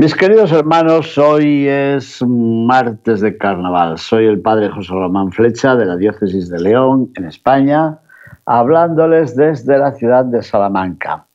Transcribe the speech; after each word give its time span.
Mis 0.00 0.14
queridos 0.14 0.50
hermanos, 0.50 1.18
hoy 1.18 1.68
es 1.68 2.24
martes 2.26 3.20
de 3.20 3.36
carnaval. 3.36 3.98
Soy 3.98 4.24
el 4.24 4.40
padre 4.40 4.70
José 4.70 4.94
Román 4.94 5.30
Flecha 5.30 5.76
de 5.76 5.84
la 5.84 5.98
diócesis 5.98 6.48
de 6.48 6.58
León, 6.58 7.12
en 7.16 7.26
España 7.26 7.98
hablándoles 8.46 9.36
desde 9.36 9.76
la 9.76 9.92
ciudad 9.92 10.24
de 10.24 10.42
Salamanca. 10.42 11.26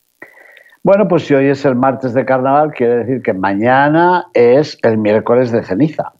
Bueno, 0.82 1.06
pues 1.06 1.26
si 1.26 1.34
hoy 1.34 1.46
es 1.46 1.64
el 1.64 1.76
martes 1.76 2.12
de 2.12 2.24
carnaval, 2.24 2.72
quiere 2.72 2.96
decir 2.96 3.22
que 3.22 3.34
mañana 3.34 4.26
es 4.34 4.76
el 4.82 4.98
miércoles 4.98 5.52
de 5.52 5.62
ceniza. 5.62 6.14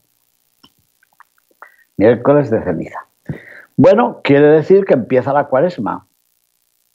Miércoles 1.97 2.49
de 2.49 2.63
ceniza. 2.63 3.01
Bueno, 3.77 4.21
quiere 4.23 4.47
decir 4.47 4.85
que 4.85 4.95
empieza 4.95 5.33
la 5.33 5.47
cuaresma. 5.49 6.07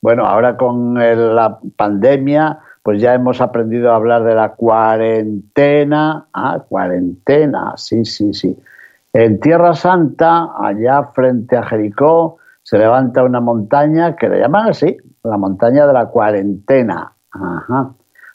Bueno, 0.01 0.25
ahora 0.25 0.55
con 0.55 0.93
la 0.93 1.59
pandemia, 1.75 2.57
pues 2.83 3.01
ya 3.01 3.13
hemos 3.13 3.41
aprendido 3.41 3.91
a 3.91 3.95
hablar 3.95 4.23
de 4.23 4.35
la 4.35 4.53
cuarentena. 4.53 6.27
Ah, 6.33 6.63
cuarentena, 6.67 7.73
sí, 7.77 8.05
sí, 8.05 8.33
sí. 8.33 8.57
En 9.13 9.39
Tierra 9.39 9.73
Santa, 9.73 10.49
allá 10.57 11.03
frente 11.13 11.57
a 11.57 11.63
Jericó, 11.63 12.37
se 12.63 12.77
levanta 12.77 13.23
una 13.23 13.41
montaña 13.41 14.15
que 14.15 14.29
le 14.29 14.39
llaman 14.39 14.69
así, 14.69 14.97
la 15.23 15.37
montaña 15.37 15.85
de 15.85 15.93
la 15.93 16.07
cuarentena. 16.07 17.13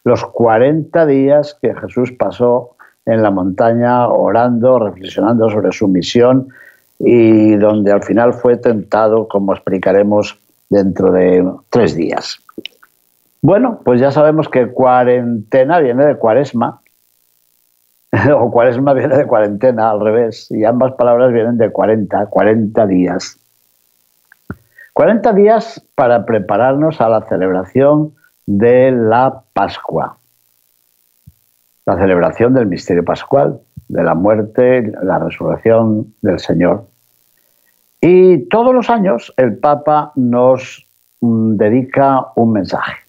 Los 0.05 0.25
40 0.27 1.07
días 1.07 1.59
que 1.61 1.75
Jesús 1.75 2.13
pasó 2.13 2.77
en 3.07 3.23
la 3.23 3.31
montaña 3.31 4.09
orando, 4.09 4.79
reflexionando 4.79 5.49
sobre 5.49 5.73
su 5.73 5.89
misión 5.89 6.49
y 6.99 7.57
donde 7.57 7.93
al 7.93 8.03
final 8.03 8.35
fue 8.35 8.57
tentado, 8.57 9.29
como 9.29 9.53
explicaremos 9.53 10.39
dentro 10.69 11.13
de 11.13 11.49
tres 11.71 11.95
días. 11.95 12.39
Bueno, 13.43 13.81
pues 13.85 14.01
ya 14.01 14.11
sabemos 14.11 14.49
que 14.49 14.69
cuarentena 14.69 15.79
viene 15.81 16.07
de 16.07 16.17
cuaresma, 16.17 16.81
o 18.35 18.51
cuaresma 18.51 18.95
viene 18.95 19.17
de 19.17 19.27
cuarentena, 19.27 19.91
al 19.91 20.01
revés, 20.01 20.51
y 20.51 20.65
ambas 20.65 20.95
palabras 20.95 21.33
vienen 21.33 21.59
de 21.59 21.71
40, 21.71 22.27
40 22.27 22.87
días. 22.87 23.39
40 24.93 25.33
días 25.35 25.87
para 25.95 26.25
prepararnos 26.25 27.01
a 27.01 27.09
la 27.09 27.21
celebración 27.29 28.15
de 28.47 28.93
la 28.93 29.43
Pascua, 29.53 30.17
la 31.85 31.99
celebración 31.99 32.55
del 32.55 32.67
misterio 32.67 33.05
pascual, 33.05 33.61
de 33.89 34.03
la 34.03 34.15
muerte, 34.15 34.93
la 35.03 35.19
resurrección 35.19 36.15
del 36.23 36.39
Señor. 36.39 36.87
Y 38.01 38.49
todos 38.49 38.75
los 38.75 38.89
años 38.89 39.35
el 39.37 39.59
Papa 39.59 40.13
nos 40.17 40.87
mm, 41.21 41.57
dedica 41.57 42.27
un 42.35 42.53
mensaje. 42.53 43.06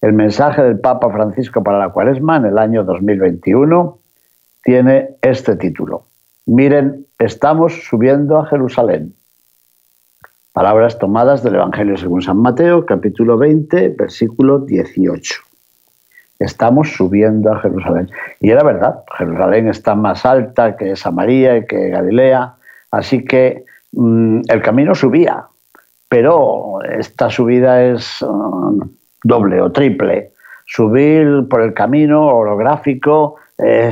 El 0.00 0.12
mensaje 0.12 0.62
del 0.62 0.78
Papa 0.78 1.10
Francisco 1.10 1.62
para 1.62 1.78
la 1.78 1.90
Cuaresma 1.90 2.36
en 2.36 2.46
el 2.46 2.58
año 2.58 2.84
2021 2.84 3.98
tiene 4.62 5.16
este 5.22 5.56
título. 5.56 6.04
Miren, 6.46 7.06
estamos 7.18 7.84
subiendo 7.84 8.38
a 8.38 8.46
Jerusalén. 8.46 9.14
Palabras 10.52 10.98
tomadas 10.98 11.42
del 11.42 11.56
Evangelio 11.56 11.96
según 11.96 12.22
San 12.22 12.36
Mateo, 12.38 12.86
capítulo 12.86 13.38
20, 13.38 13.88
versículo 13.98 14.60
18. 14.60 15.34
Estamos 16.38 16.92
subiendo 16.92 17.52
a 17.52 17.60
Jerusalén. 17.60 18.08
Y 18.40 18.50
era 18.50 18.62
verdad, 18.62 19.02
Jerusalén 19.16 19.68
está 19.68 19.96
más 19.96 20.24
alta 20.24 20.76
que 20.76 20.94
Samaria 20.94 21.58
y 21.58 21.66
que 21.66 21.88
Galilea, 21.88 22.54
así 22.92 23.24
que 23.24 23.64
mm, 23.92 24.42
el 24.48 24.62
camino 24.62 24.94
subía, 24.94 25.46
pero 26.08 26.82
esta 26.82 27.30
subida 27.30 27.82
es 27.82 28.24
mm, 28.24 28.82
doble 29.22 29.60
o 29.60 29.70
triple. 29.72 30.32
Subir 30.66 31.46
por 31.48 31.62
el 31.62 31.72
camino 31.72 32.26
orográfico, 32.26 33.36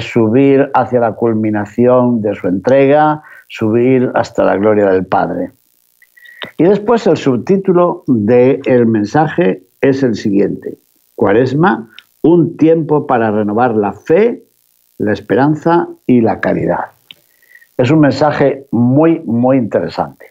subir 0.01 0.71
hacia 0.75 1.01
la 1.01 1.13
culminación 1.13 2.21
de 2.21 2.35
su 2.35 2.49
entrega, 2.49 3.23
subir 3.49 4.11
hasta 4.15 4.45
la 4.45 4.57
gloria 4.57 4.91
del 4.91 5.07
Padre. 5.07 5.51
Y 6.59 6.65
después 6.65 7.07
el 7.07 7.17
subtítulo 7.17 8.05
del 8.07 8.87
mensaje 8.87 9.63
es 9.81 10.03
el 10.03 10.15
siguiente. 10.15 10.79
Cuaresma, 11.15 11.91
un 12.23 12.57
tiempo 12.57 13.07
para 13.07 13.31
renovar 13.31 13.75
la 13.75 13.93
fe, 13.93 14.43
la 14.99 15.13
esperanza 15.13 15.89
y 16.07 16.21
la 16.21 16.41
caridad. 16.41 16.87
Es 17.77 17.91
un 17.91 18.01
mensaje 18.01 18.67
muy, 18.71 19.21
muy 19.25 19.59
interesante. 19.59 20.27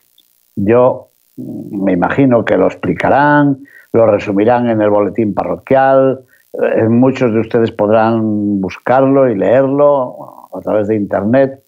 Yo 0.56 1.10
me 1.38 1.92
imagino 1.92 2.44
que 2.46 2.58
lo 2.58 2.68
explicarán, 2.68 3.60
lo 3.96 4.06
resumirán 4.06 4.70
en 4.70 4.82
el 4.82 4.90
boletín 4.90 5.34
parroquial, 5.34 6.22
eh, 6.54 6.88
muchos 6.88 7.34
de 7.34 7.40
ustedes 7.40 7.72
podrán 7.72 8.62
buscarlo 8.62 9.30
y 9.30 9.36
leerlo 9.36 10.50
a 10.54 10.62
través 10.62 10.88
de 10.88 10.96
Internet. 10.96 11.64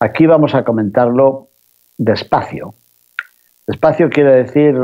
Aquí 0.00 0.26
vamos 0.26 0.54
a 0.54 0.64
comentarlo 0.64 1.48
despacio, 1.96 2.74
Despacio 3.66 4.08
quiere 4.10 4.44
decir 4.44 4.76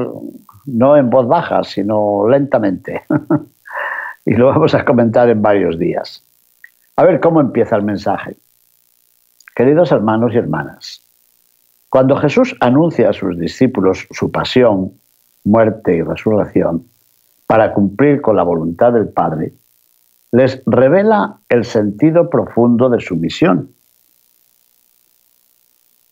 no 0.67 0.97
en 0.97 1.09
voz 1.09 1.29
baja, 1.29 1.63
sino 1.63 2.29
lentamente. 2.29 3.03
y 4.25 4.35
lo 4.35 4.49
vamos 4.49 4.75
a 4.75 4.85
comentar 4.85 5.29
en 5.29 5.41
varios 5.41 5.79
días. 5.79 6.27
A 6.97 7.05
ver 7.05 7.21
cómo 7.21 7.41
empieza 7.41 7.77
el 7.77 7.85
mensaje. 7.85 8.37
Queridos 9.55 9.93
hermanos 9.93 10.33
y 10.35 10.39
hermanas, 10.39 11.03
cuando 11.91 12.17
Jesús 12.17 12.57
anuncia 12.61 13.11
a 13.11 13.13
sus 13.13 13.39
discípulos 13.39 14.09
su 14.11 14.33
pasión, 14.33 14.93
muerte 15.45 15.97
y 15.97 16.03
resurrección 16.03 16.87
para 17.47 17.73
cumplir 17.73 18.21
con 18.21 18.37
la 18.37 18.43
voluntad 18.43 18.93
del 18.93 19.09
Padre, 19.09 19.53
les 20.31 20.63
revela 20.65 21.41
el 21.49 21.65
sentido 21.65 22.31
profundo 22.31 22.89
de 22.89 23.01
su 23.01 23.17
misión. 23.17 23.75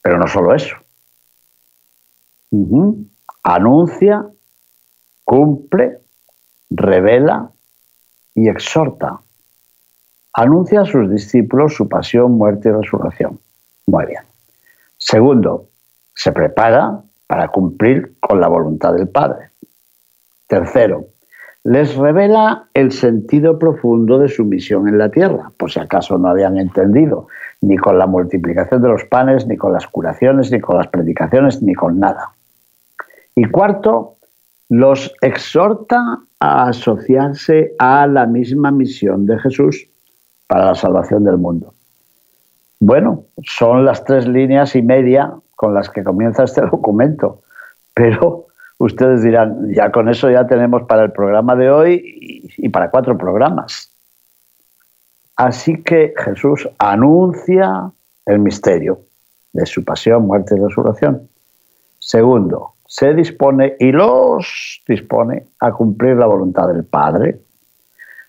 Pero 0.03 0.19
no 0.19 0.27
solo 0.27 0.55
eso. 0.55 0.77
Anuncia, 3.43 4.27
cumple, 5.25 5.99
revela 6.69 7.51
y 8.35 8.49
exhorta. 8.49 9.21
Anuncia 10.33 10.83
a 10.83 10.85
sus 10.85 11.11
discípulos 11.11 11.75
su 11.75 11.89
pasión, 11.89 12.33
muerte 12.33 12.69
y 12.69 12.73
resurrección. 12.73 13.41
Muy 13.87 14.07
bien. 14.07 14.23
Segundo, 14.99 15.67
se 16.15 16.33
prepara 16.33 17.03
para 17.31 17.47
cumplir 17.47 18.15
con 18.19 18.41
la 18.41 18.49
voluntad 18.49 18.93
del 18.93 19.09
Padre. 19.09 19.51
Tercero, 20.49 21.05
les 21.63 21.95
revela 21.95 22.67
el 22.75 22.91
sentido 22.91 23.57
profundo 23.57 24.19
de 24.19 24.27
su 24.27 24.45
misión 24.45 24.89
en 24.89 24.99
la 24.99 25.13
tierra, 25.13 25.53
por 25.57 25.71
si 25.71 25.79
acaso 25.79 26.19
no 26.19 26.27
habían 26.27 26.59
entendido, 26.59 27.29
ni 27.61 27.77
con 27.77 27.99
la 27.99 28.09
multiplicación 28.09 28.83
de 28.83 28.89
los 28.89 29.05
panes, 29.05 29.47
ni 29.47 29.57
con 29.57 29.73
las 29.73 29.87
curaciones, 29.87 30.51
ni 30.51 30.59
con 30.59 30.77
las 30.77 30.89
predicaciones, 30.89 31.63
ni 31.63 31.73
con 31.73 32.01
nada. 32.01 32.33
Y 33.37 33.45
cuarto, 33.45 34.17
los 34.69 35.15
exhorta 35.23 36.19
a 36.41 36.69
asociarse 36.69 37.77
a 37.79 38.09
la 38.09 38.27
misma 38.27 38.73
misión 38.73 39.27
de 39.27 39.39
Jesús 39.39 39.87
para 40.49 40.65
la 40.65 40.75
salvación 40.75 41.23
del 41.23 41.39
mundo. 41.39 41.75
Bueno, 42.81 43.23
son 43.45 43.85
las 43.85 44.03
tres 44.03 44.27
líneas 44.27 44.75
y 44.75 44.83
media 44.83 45.33
con 45.61 45.75
las 45.75 45.91
que 45.91 46.03
comienza 46.03 46.45
este 46.45 46.63
documento, 46.73 47.43
pero 47.93 48.47
ustedes 48.79 49.23
dirán, 49.23 49.71
ya 49.75 49.93
con 49.93 50.09
eso 50.09 50.31
ya 50.31 50.47
tenemos 50.47 50.85
para 50.85 51.03
el 51.03 51.13
programa 51.13 51.55
de 51.55 51.71
hoy 51.71 52.51
y 52.57 52.69
para 52.71 52.91
cuatro 52.91 53.19
programas. 53.19 53.95
Así 55.37 55.83
que 55.83 56.15
Jesús 56.17 56.67
anuncia 56.79 57.93
el 58.25 58.39
misterio 58.39 59.01
de 59.53 59.67
su 59.67 59.85
pasión, 59.85 60.27
muerte 60.27 60.55
y 60.57 60.61
resurrección. 60.61 61.29
Segundo, 61.99 62.73
se 62.87 63.13
dispone 63.13 63.77
y 63.79 63.93
los 63.93 64.83
dispone 64.89 65.45
a 65.59 65.73
cumplir 65.73 66.17
la 66.17 66.25
voluntad 66.25 66.69
del 66.69 66.85
Padre. 66.85 67.39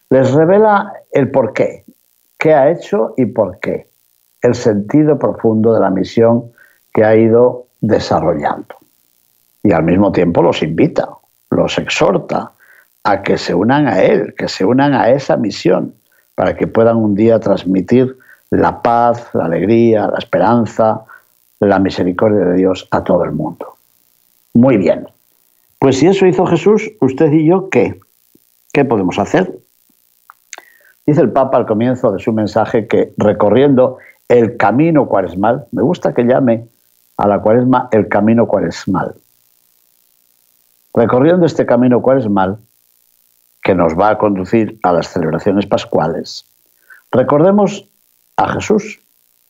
Les 0.10 0.34
revela 0.34 0.92
el 1.14 1.32
por 1.32 1.54
qué, 1.54 1.86
qué 2.38 2.54
ha 2.54 2.70
hecho 2.70 3.14
y 3.16 3.26
por 3.26 3.58
qué, 3.60 3.88
el 4.42 4.54
sentido 4.54 5.18
profundo 5.18 5.74
de 5.74 5.80
la 5.80 5.90
misión 5.90 6.52
que 6.94 7.04
ha 7.04 7.16
ido 7.16 7.68
desarrollando. 7.80 8.76
Y 9.64 9.72
al 9.72 9.84
mismo 9.84 10.12
tiempo 10.12 10.42
los 10.42 10.64
invita, 10.64 11.10
los 11.50 11.78
exhorta 11.78 12.52
a 13.04 13.22
que 13.22 13.38
se 13.38 13.54
unan 13.54 13.88
a 13.88 14.02
Él, 14.02 14.34
que 14.38 14.48
se 14.48 14.66
unan 14.66 14.94
a 14.94 15.10
esa 15.10 15.38
misión, 15.38 15.94
para 16.36 16.56
que 16.56 16.68
puedan 16.68 16.98
un 16.98 17.16
día 17.16 17.40
transmitir 17.40 18.18
la 18.50 18.82
paz, 18.82 19.30
la 19.34 19.46
alegría, 19.46 20.08
la 20.08 20.18
esperanza, 20.18 21.02
la 21.60 21.80
misericordia 21.80 22.46
de 22.46 22.56
Dios 22.56 22.88
a 22.92 23.04
todo 23.04 23.24
el 23.24 23.32
mundo. 23.32 23.76
Muy 24.54 24.78
bien. 24.78 25.08
Pues 25.80 25.98
si 25.98 26.08
eso 26.08 26.26
hizo 26.26 26.46
Jesús, 26.46 26.92
usted 27.00 27.32
y 27.32 27.48
yo, 27.48 27.70
¿qué? 27.70 28.00
¿Qué 28.74 28.86
podemos 28.86 29.20
hacer? 29.20 29.52
Dice 31.06 31.22
el 31.22 31.32
Papa 31.32 31.58
al 31.58 31.66
comienzo 31.66 32.12
de 32.12 32.20
su 32.20 32.32
mensaje 32.34 32.88
que 32.88 33.14
recorriendo 33.18 33.98
el 34.28 34.58
camino 34.58 35.08
cuaresmal, 35.08 35.66
me 35.72 35.82
gusta 35.82 36.14
que 36.14 36.24
llame 36.24 36.68
a 37.18 37.28
la 37.28 37.40
cuaresma 37.40 37.90
el 37.92 38.08
camino 38.08 38.48
cuaresmal. 38.48 39.16
Recorriendo 40.94 41.46
este 41.46 41.66
camino 41.66 42.02
cuaresmal, 42.02 42.58
que 43.64 43.76
nos 43.76 43.98
va 43.98 44.10
a 44.10 44.18
conducir 44.18 44.80
a 44.84 44.92
las 44.92 45.08
celebraciones 45.08 45.68
pascuales, 45.68 46.46
recordemos 47.12 47.88
a 48.36 48.54
Jesús, 48.54 49.00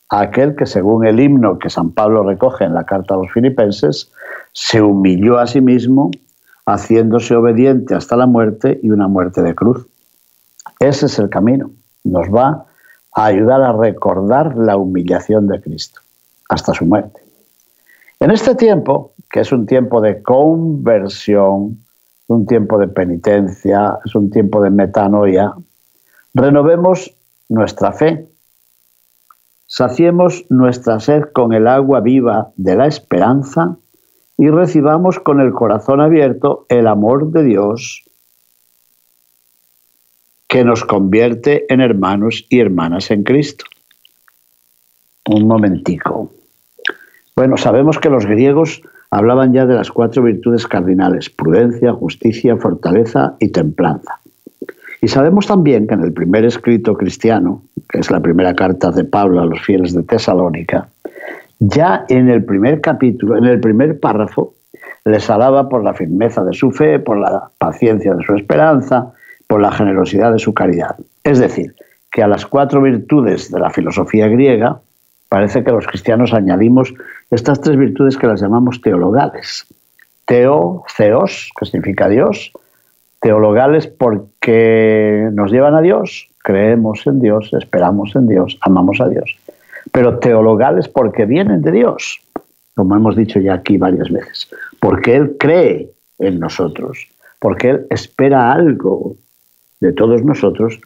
a 0.09 0.21
aquel 0.21 0.55
que 0.55 0.65
según 0.65 1.05
el 1.05 1.19
himno 1.19 1.57
que 1.57 1.69
San 1.69 1.91
Pablo 1.91 2.23
recoge 2.23 2.65
en 2.65 2.73
la 2.73 2.83
carta 2.83 3.13
a 3.13 3.17
los 3.17 3.31
filipenses, 3.31 4.11
se 4.51 4.81
humilló 4.81 5.39
a 5.39 5.47
sí 5.47 5.61
mismo, 5.61 6.11
haciéndose 6.65 7.35
obediente 7.35 7.95
hasta 7.95 8.17
la 8.17 8.25
muerte 8.25 8.79
y 8.83 8.89
una 8.89 9.07
muerte 9.07 9.41
de 9.41 9.55
cruz. 9.55 9.87
Ese 10.79 11.05
es 11.05 11.17
el 11.19 11.29
camino. 11.29 11.71
Nos 12.03 12.27
va 12.27 12.65
a 13.13 13.25
ayudar 13.25 13.61
a 13.61 13.71
recordar 13.73 14.55
la 14.57 14.77
humillación 14.77 15.47
de 15.47 15.61
Cristo 15.61 16.01
hasta 16.49 16.73
su 16.73 16.85
muerte. 16.85 17.20
En 18.21 18.29
este 18.29 18.53
tiempo, 18.53 19.15
que 19.31 19.39
es 19.39 19.51
un 19.51 19.65
tiempo 19.65 19.99
de 19.99 20.21
conversión, 20.21 21.83
un 22.27 22.45
tiempo 22.45 22.77
de 22.77 22.87
penitencia, 22.87 23.97
es 24.05 24.13
un 24.13 24.29
tiempo 24.29 24.61
de 24.61 24.69
metanoia, 24.69 25.55
renovemos 26.35 27.15
nuestra 27.49 27.93
fe, 27.93 28.27
saciemos 29.65 30.45
nuestra 30.49 30.99
sed 30.99 31.23
con 31.33 31.51
el 31.51 31.67
agua 31.67 31.99
viva 31.99 32.51
de 32.57 32.75
la 32.75 32.85
esperanza 32.85 33.77
y 34.37 34.49
recibamos 34.49 35.19
con 35.19 35.41
el 35.41 35.51
corazón 35.51 35.99
abierto 35.99 36.67
el 36.69 36.85
amor 36.85 37.31
de 37.31 37.43
Dios 37.43 38.03
que 40.47 40.63
nos 40.63 40.85
convierte 40.85 41.65
en 41.73 41.81
hermanos 41.81 42.45
y 42.51 42.59
hermanas 42.59 43.09
en 43.09 43.23
Cristo. 43.23 43.65
Un 45.25 45.47
momentico. 45.47 46.29
Bueno, 47.41 47.57
sabemos 47.57 47.97
que 47.97 48.11
los 48.11 48.27
griegos 48.27 48.83
hablaban 49.09 49.51
ya 49.51 49.65
de 49.65 49.73
las 49.73 49.89
cuatro 49.89 50.21
virtudes 50.21 50.67
cardinales, 50.67 51.31
prudencia, 51.31 51.91
justicia, 51.91 52.55
fortaleza 52.55 53.33
y 53.39 53.47
templanza. 53.47 54.19
Y 55.01 55.07
sabemos 55.07 55.47
también 55.47 55.87
que 55.87 55.95
en 55.95 56.03
el 56.03 56.13
primer 56.13 56.45
escrito 56.45 56.93
cristiano, 56.93 57.63
que 57.89 57.97
es 57.97 58.11
la 58.11 58.19
primera 58.19 58.53
carta 58.53 58.91
de 58.91 59.05
Pablo 59.05 59.41
a 59.41 59.47
los 59.47 59.59
fieles 59.59 59.95
de 59.95 60.03
Tesalónica, 60.03 60.87
ya 61.57 62.05
en 62.09 62.29
el 62.29 62.45
primer 62.45 62.79
capítulo, 62.79 63.35
en 63.35 63.45
el 63.45 63.59
primer 63.59 63.99
párrafo, 63.99 64.53
les 65.05 65.27
alaba 65.27 65.67
por 65.67 65.83
la 65.83 65.95
firmeza 65.95 66.43
de 66.43 66.53
su 66.53 66.69
fe, 66.69 66.99
por 66.99 67.17
la 67.17 67.49
paciencia 67.57 68.13
de 68.13 68.23
su 68.23 68.35
esperanza, 68.35 69.13
por 69.47 69.61
la 69.61 69.71
generosidad 69.71 70.31
de 70.31 70.37
su 70.37 70.53
caridad. 70.53 70.95
Es 71.23 71.39
decir, 71.39 71.73
que 72.11 72.21
a 72.21 72.27
las 72.27 72.45
cuatro 72.45 72.83
virtudes 72.83 73.51
de 73.51 73.59
la 73.59 73.71
filosofía 73.71 74.27
griega 74.27 74.79
parece 75.31 75.63
que 75.63 75.71
los 75.71 75.87
cristianos 75.87 76.33
añadimos 76.33 76.93
estas 77.31 77.61
tres 77.61 77.77
virtudes 77.77 78.17
que 78.17 78.27
las 78.27 78.41
llamamos 78.41 78.81
teologales. 78.81 79.65
Teo, 80.25 80.83
theos, 80.95 81.49
que 81.57 81.65
significa 81.65 82.07
Dios, 82.07 82.51
teologales 83.19 83.87
porque 83.87 85.29
nos 85.33 85.51
llevan 85.51 85.75
a 85.75 85.81
Dios, 85.81 86.29
creemos 86.43 87.05
en 87.07 87.19
Dios, 87.19 87.51
esperamos 87.53 88.15
en 88.15 88.27
Dios, 88.27 88.57
amamos 88.61 89.01
a 89.01 89.09
Dios 89.09 89.37
pero 89.91 90.19
teologales 90.19 90.87
porque 90.87 91.25
vienen 91.25 91.61
de 91.61 91.71
Dios, 91.71 92.19
como 92.75 92.95
hemos 92.95 93.15
dicho 93.15 93.39
ya 93.39 93.55
aquí 93.55 93.77
varias 93.77 94.09
veces, 94.09 94.49
porque 94.79 95.15
Él 95.15 95.37
cree 95.39 95.91
en 96.19 96.39
nosotros, 96.39 97.07
porque 97.39 97.69
Él 97.71 97.87
espera 97.89 98.51
algo 98.51 99.15
de 99.79 99.93
todos 99.93 100.23
nosotros 100.23 100.79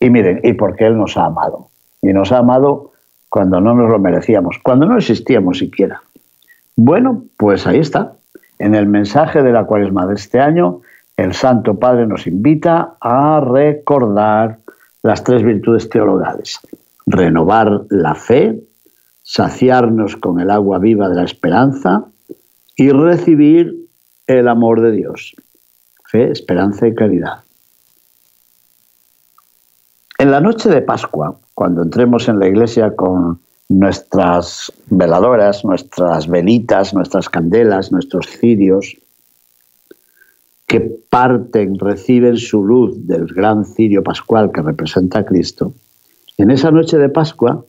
y 0.00 0.10
miren, 0.10 0.40
y 0.42 0.54
porque 0.54 0.86
Él 0.86 0.96
nos 0.96 1.16
ha 1.16 1.26
amado. 1.26 1.68
Y 2.02 2.12
nos 2.12 2.32
ha 2.32 2.38
amado 2.38 2.92
cuando 3.34 3.60
no 3.60 3.74
nos 3.74 3.90
lo 3.90 3.98
merecíamos, 3.98 4.60
cuando 4.62 4.86
no 4.86 4.96
existíamos 4.96 5.58
siquiera. 5.58 6.00
Bueno, 6.76 7.24
pues 7.36 7.66
ahí 7.66 7.80
está. 7.80 8.12
En 8.60 8.76
el 8.76 8.86
mensaje 8.86 9.42
de 9.42 9.50
la 9.50 9.64
cuaresma 9.64 10.06
de 10.06 10.14
este 10.14 10.38
año, 10.38 10.82
el 11.16 11.34
Santo 11.34 11.76
Padre 11.76 12.06
nos 12.06 12.28
invita 12.28 12.94
a 13.00 13.40
recordar 13.40 14.58
las 15.02 15.24
tres 15.24 15.42
virtudes 15.42 15.88
teologales 15.88 16.60
renovar 17.06 17.82
la 17.90 18.14
fe, 18.14 18.62
saciarnos 19.24 20.14
con 20.14 20.38
el 20.38 20.48
agua 20.48 20.78
viva 20.78 21.08
de 21.08 21.16
la 21.16 21.24
esperanza 21.24 22.04
y 22.76 22.90
recibir 22.90 23.74
el 24.28 24.46
amor 24.46 24.80
de 24.80 24.92
Dios. 24.92 25.34
Fe, 26.06 26.30
esperanza 26.30 26.86
y 26.86 26.94
caridad. 26.94 27.42
En 30.18 30.30
la 30.30 30.40
noche 30.40 30.68
de 30.68 30.82
Pascua, 30.82 31.36
cuando 31.54 31.82
entremos 31.82 32.28
en 32.28 32.38
la 32.38 32.48
iglesia 32.48 32.94
con 32.94 33.40
nuestras 33.68 34.72
veladoras, 34.90 35.64
nuestras 35.64 36.28
velitas, 36.28 36.92
nuestras 36.94 37.28
candelas, 37.28 37.92
nuestros 37.92 38.26
cirios, 38.26 38.96
que 40.66 40.80
parten, 40.80 41.78
reciben 41.78 42.36
su 42.36 42.64
luz 42.64 43.06
del 43.06 43.26
gran 43.26 43.64
cirio 43.64 44.02
pascual 44.02 44.50
que 44.52 44.62
representa 44.62 45.20
a 45.20 45.24
Cristo, 45.24 45.72
en 46.36 46.50
esa 46.50 46.72
noche 46.72 46.98
de 46.98 47.08
Pascua, 47.08 47.64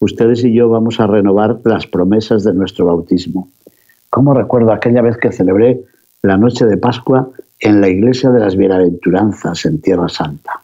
ustedes 0.00 0.44
y 0.44 0.52
yo 0.52 0.68
vamos 0.68 1.00
a 1.00 1.06
renovar 1.06 1.60
las 1.64 1.86
promesas 1.86 2.44
de 2.44 2.52
nuestro 2.52 2.84
bautismo. 2.84 3.48
¿Cómo 4.10 4.34
recuerdo 4.34 4.72
aquella 4.72 5.00
vez 5.00 5.16
que 5.16 5.32
celebré 5.32 5.80
la 6.22 6.36
noche 6.36 6.66
de 6.66 6.76
Pascua 6.76 7.30
en 7.58 7.80
la 7.80 7.88
iglesia 7.88 8.30
de 8.30 8.40
las 8.40 8.56
Bienaventuranzas 8.56 9.64
en 9.64 9.80
Tierra 9.80 10.10
Santa? 10.10 10.60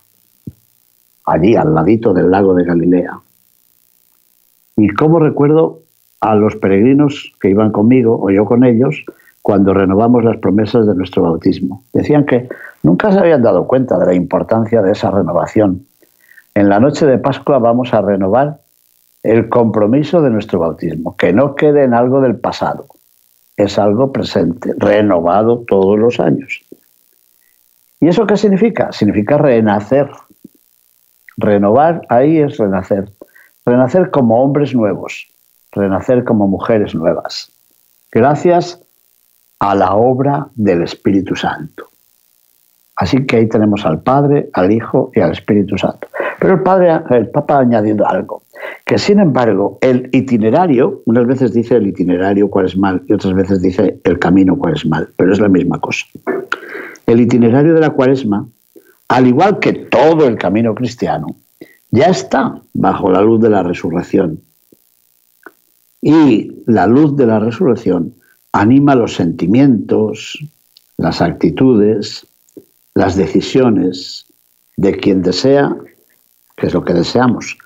Allí, 1.26 1.55
al 1.56 1.75
ladito 1.75 2.14
del 2.14 2.31
lago 2.31 2.55
de 2.55 2.64
Galilea. 2.64 3.19
Y 4.76 4.88
cómo 4.88 5.19
recuerdo 5.19 5.81
a 6.20 6.34
los 6.34 6.56
peregrinos 6.56 7.32
que 7.40 7.50
iban 7.50 7.73
conmigo 7.73 8.19
o 8.20 8.31
yo 8.31 8.44
con 8.44 8.64
ellos 8.64 9.05
cuando 9.43 9.75
renovamos 9.75 10.25
las 10.25 10.38
promesas 10.38 10.87
de 10.87 10.94
nuestro 10.94 11.23
bautismo. 11.23 11.82
Decían 11.93 12.25
que 12.25 12.49
nunca 12.82 13.12
se 13.12 13.19
habían 13.19 13.43
dado 13.43 13.67
cuenta 13.67 13.99
de 13.99 14.06
la 14.06 14.14
importancia 14.14 14.82
de 14.82 14.93
esa 14.93 15.10
renovación 15.10 15.86
en 16.56 16.70
la 16.70 16.81
noche 16.81 17.05
de 17.05 17.19
Pascua 17.19 17.58
vamos 17.58 17.93
a 17.93 18.00
renovar 18.00 18.60
el 19.22 19.50
compromiso 19.50 20.22
de 20.22 20.31
nuestro 20.31 20.58
bautismo, 20.58 21.15
que 21.15 21.34
no 21.34 21.55
quede 21.55 21.84
en 21.84 21.93
algo 21.93 22.22
del 22.22 22.36
pasado, 22.36 22.86
es 23.58 23.79
algo 23.79 24.10
presente, 24.10 24.72
renovado 24.79 25.65
todos 25.69 25.98
los 25.98 26.19
años. 26.19 26.65
¿Y 28.00 28.08
eso 28.08 28.27
qué 28.27 28.39
significa? 28.39 28.91
Significa 28.91 29.36
renacer. 29.36 30.08
Renovar 31.36 32.02
ahí 32.08 32.38
es 32.38 32.56
renacer. 32.56 33.10
Renacer 33.64 34.10
como 34.10 34.43
hombres 34.43 34.74
nuevos, 34.74 35.28
renacer 35.72 36.24
como 36.24 36.46
mujeres 36.46 36.94
nuevas. 36.94 37.50
Gracias 38.12 38.81
a 39.58 39.74
la 39.74 39.94
obra 39.94 40.48
del 40.55 40.82
Espíritu 40.82 41.34
Santo. 41.34 41.88
Así 42.96 43.26
que 43.26 43.36
ahí 43.36 43.48
tenemos 43.48 43.84
al 43.84 44.00
Padre, 44.02 44.48
al 44.55 44.72
Hijo 44.72 45.10
y 45.14 45.20
al 45.20 45.32
Espíritu 45.32 45.76
Santo. 45.76 46.08
Pero 46.38 46.55
el 46.55 46.62
padre, 46.62 47.00
el 47.10 47.28
Papa 47.28 47.58
añadiendo 47.58 48.06
algo, 48.06 48.43
que 48.84 48.98
sin 48.98 49.20
embargo 49.20 49.78
el 49.81 50.08
itinerario, 50.12 51.02
unas 51.06 51.26
veces 51.26 51.52
dice 51.52 51.76
el 51.76 51.86
itinerario 51.86 52.48
cuál 52.48 52.66
es 52.66 52.76
mal 52.76 53.02
y 53.08 53.12
otras 53.12 53.34
veces 53.34 53.60
dice 53.62 54.00
el 54.05 54.19
camino 54.19 54.56
cuál 54.56 54.74
es 54.74 54.86
mal, 54.86 55.08
pero 55.16 55.32
es 55.32 55.40
la 55.40 55.48
misma 55.48 55.81
cosa. 55.81 56.06
El 57.06 57.20
itinerario 57.20 57.74
de 57.74 57.81
la 57.81 57.90
cuaresma, 57.90 58.46
al 59.08 59.27
igual 59.27 59.58
que 59.58 59.72
todo 59.72 60.27
el 60.27 60.36
camino 60.36 60.75
cristiano, 60.75 61.36
ya 61.91 62.06
está 62.06 62.60
bajo 62.72 63.10
la 63.10 63.22
luz 63.22 63.41
de 63.41 63.51
la 63.51 63.63
resurrección. 63.63 64.41
Y 66.03 66.63
la 66.67 66.86
luz 66.86 67.17
de 67.17 67.27
la 67.27 67.39
resurrección 67.39 68.15
anima 68.53 68.94
los 68.94 69.15
sentimientos, 69.15 70.39
las 70.96 71.20
actitudes, 71.20 72.27
las 72.94 73.17
decisiones 73.17 74.27
de 74.77 74.96
quien 74.96 75.22
desea 75.22 75.77
que 76.56 76.67
es 76.67 76.75
lo 76.75 76.84
que 76.84 76.94
deseamos, 76.94 77.58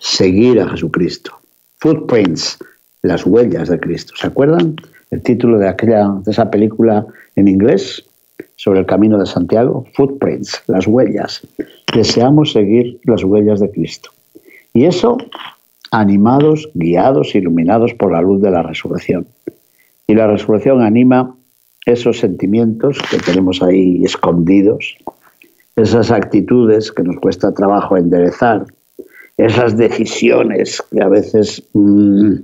seguir 0.00 0.60
a 0.60 0.68
Jesucristo. 0.68 1.38
Footprints, 1.78 2.58
las 3.02 3.26
huellas 3.26 3.68
de 3.68 3.78
Cristo. 3.78 4.14
¿Se 4.16 4.28
acuerdan 4.28 4.76
el 5.10 5.22
título 5.22 5.58
de, 5.58 5.68
aquella, 5.68 6.08
de 6.24 6.30
esa 6.30 6.50
película 6.50 7.06
en 7.34 7.48
inglés 7.48 8.04
sobre 8.56 8.80
el 8.80 8.86
camino 8.86 9.18
de 9.18 9.26
Santiago? 9.26 9.86
Footprints, 9.94 10.62
las 10.66 10.86
huellas. 10.86 11.46
Deseamos 11.94 12.52
seguir 12.52 13.00
las 13.04 13.22
huellas 13.22 13.60
de 13.60 13.70
Cristo. 13.70 14.10
Y 14.74 14.84
eso 14.84 15.16
animados, 15.90 16.68
guiados, 16.74 17.34
iluminados 17.34 17.94
por 17.94 18.12
la 18.12 18.20
luz 18.20 18.42
de 18.42 18.50
la 18.50 18.62
resurrección. 18.62 19.26
Y 20.06 20.14
la 20.14 20.26
resurrección 20.26 20.82
anima 20.82 21.34
esos 21.86 22.18
sentimientos 22.18 22.98
que 23.10 23.18
tenemos 23.18 23.62
ahí 23.62 24.04
escondidos, 24.04 24.96
esas 25.76 26.10
actitudes 26.10 26.90
que 26.90 27.02
nos 27.02 27.16
cuesta 27.16 27.54
trabajo 27.54 27.96
enderezar, 27.96 28.66
esas 29.36 29.76
decisiones 29.76 30.82
que 30.90 31.02
a 31.02 31.08
veces 31.08 31.62
mm, 31.74 32.34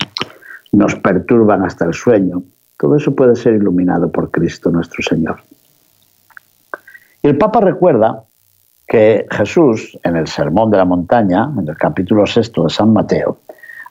nos 0.72 0.94
perturban 0.96 1.62
hasta 1.62 1.86
el 1.86 1.94
sueño, 1.94 2.42
todo 2.78 2.96
eso 2.96 3.14
puede 3.14 3.36
ser 3.36 3.54
iluminado 3.54 4.10
por 4.10 4.30
Cristo 4.30 4.70
nuestro 4.70 5.02
Señor. 5.02 5.36
Y 7.22 7.28
el 7.28 7.38
Papa 7.38 7.60
recuerda 7.60 8.24
que 8.88 9.26
Jesús, 9.30 9.98
en 10.02 10.16
el 10.16 10.26
Sermón 10.26 10.70
de 10.70 10.78
la 10.78 10.84
Montaña, 10.84 11.50
en 11.56 11.68
el 11.68 11.76
capítulo 11.76 12.26
sexto 12.26 12.64
de 12.64 12.70
San 12.70 12.92
Mateo, 12.92 13.38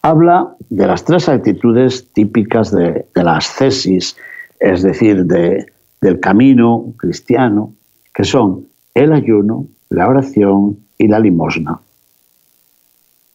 habla 0.01 0.53
de 0.69 0.87
las 0.87 1.05
tres 1.05 1.29
actitudes 1.29 2.11
típicas 2.13 2.71
de, 2.71 3.05
la 3.15 3.37
ascesis, 3.37 4.17
es 4.59 4.83
decir, 4.83 5.25
del 5.25 6.19
camino 6.19 6.93
cristiano, 6.97 7.73
que 8.13 8.23
son 8.23 8.65
el 8.93 9.13
ayuno, 9.13 9.65
la 9.89 10.07
oración 10.07 10.77
y 10.97 11.07
la 11.07 11.19
limosna, 11.19 11.79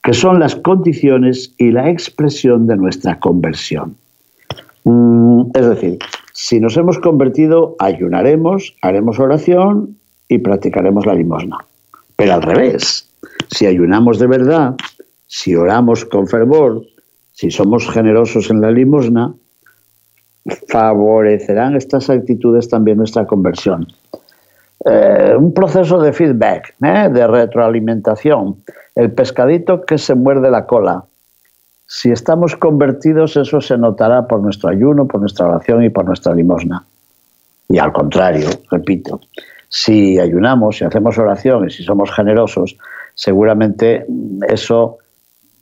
que 0.02 0.12
son 0.12 0.38
las 0.38 0.54
condiciones 0.56 1.52
y 1.56 1.70
la 1.70 1.88
expresión 1.90 2.66
de 2.66 2.76
nuestra 2.76 3.18
conversión. 3.18 3.96
Mm, 4.84 5.50
es 5.54 5.66
decir, 5.66 5.98
si 6.38 6.60
nos 6.60 6.76
hemos 6.76 6.98
convertido, 6.98 7.76
ayunaremos, 7.78 8.76
haremos 8.82 9.18
oración 9.18 9.96
y 10.28 10.36
practicaremos 10.36 11.06
la 11.06 11.14
limosna. 11.14 11.56
Pero 12.14 12.34
al 12.34 12.42
revés, 12.42 13.08
si 13.48 13.64
ayunamos 13.64 14.18
de 14.18 14.26
verdad, 14.26 14.74
si 15.26 15.56
oramos 15.56 16.04
con 16.04 16.26
fervor, 16.26 16.82
si 17.32 17.50
somos 17.50 17.88
generosos 17.88 18.50
en 18.50 18.60
la 18.60 18.70
limosna, 18.70 19.32
favorecerán 20.68 21.74
estas 21.74 22.10
actitudes 22.10 22.68
también 22.68 22.98
nuestra 22.98 23.26
conversión. 23.26 23.86
Eh, 24.84 25.34
un 25.38 25.54
proceso 25.54 25.98
de 25.98 26.12
feedback, 26.12 26.74
¿eh? 26.84 27.08
de 27.10 27.26
retroalimentación. 27.26 28.62
El 28.94 29.10
pescadito 29.12 29.86
que 29.86 29.96
se 29.96 30.14
muerde 30.14 30.50
la 30.50 30.66
cola. 30.66 31.02
Si 31.86 32.10
estamos 32.10 32.56
convertidos, 32.56 33.36
eso 33.36 33.60
se 33.60 33.78
notará 33.78 34.26
por 34.26 34.40
nuestro 34.40 34.70
ayuno, 34.70 35.06
por 35.06 35.20
nuestra 35.20 35.46
oración 35.46 35.84
y 35.84 35.90
por 35.90 36.04
nuestra 36.04 36.34
limosna. 36.34 36.84
Y 37.68 37.78
al 37.78 37.92
contrario, 37.92 38.48
repito, 38.70 39.20
si 39.68 40.18
ayunamos, 40.18 40.78
si 40.78 40.84
hacemos 40.84 41.16
oración 41.18 41.66
y 41.66 41.70
si 41.70 41.84
somos 41.84 42.12
generosos, 42.12 42.76
seguramente 43.14 44.04
eso 44.48 44.98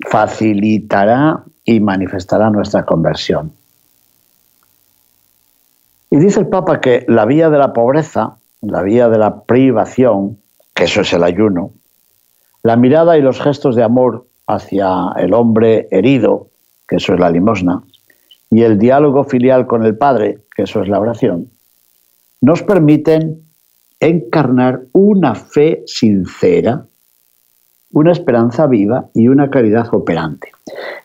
facilitará 0.08 1.42
y 1.64 1.80
manifestará 1.80 2.50
nuestra 2.50 2.84
conversión. 2.84 3.52
Y 6.10 6.16
dice 6.18 6.40
el 6.40 6.48
Papa 6.48 6.80
que 6.80 7.04
la 7.08 7.24
vía 7.24 7.50
de 7.50 7.58
la 7.58 7.72
pobreza, 7.72 8.36
la 8.60 8.82
vía 8.82 9.08
de 9.08 9.18
la 9.18 9.42
privación, 9.42 10.38
que 10.74 10.84
eso 10.84 11.02
es 11.02 11.12
el 11.12 11.22
ayuno, 11.22 11.70
la 12.62 12.76
mirada 12.76 13.18
y 13.18 13.22
los 13.22 13.40
gestos 13.40 13.76
de 13.76 13.82
amor 13.82 14.26
hacia 14.46 15.12
el 15.16 15.32
hombre 15.34 15.88
herido, 15.90 16.48
que 16.88 16.96
eso 16.96 17.14
es 17.14 17.20
la 17.20 17.30
limosna, 17.30 17.82
y 18.50 18.62
el 18.62 18.78
diálogo 18.78 19.24
filial 19.24 19.66
con 19.66 19.84
el 19.84 19.96
Padre, 19.96 20.38
que 20.54 20.62
eso 20.62 20.82
es 20.82 20.88
la 20.88 21.00
oración, 21.00 21.50
nos 22.40 22.62
permiten 22.62 23.42
encarnar 24.00 24.82
una 24.92 25.34
fe 25.34 25.82
sincera, 25.86 26.84
una 27.90 28.12
esperanza 28.12 28.66
viva 28.66 29.06
y 29.14 29.28
una 29.28 29.50
caridad 29.50 29.88
operante. 29.92 30.52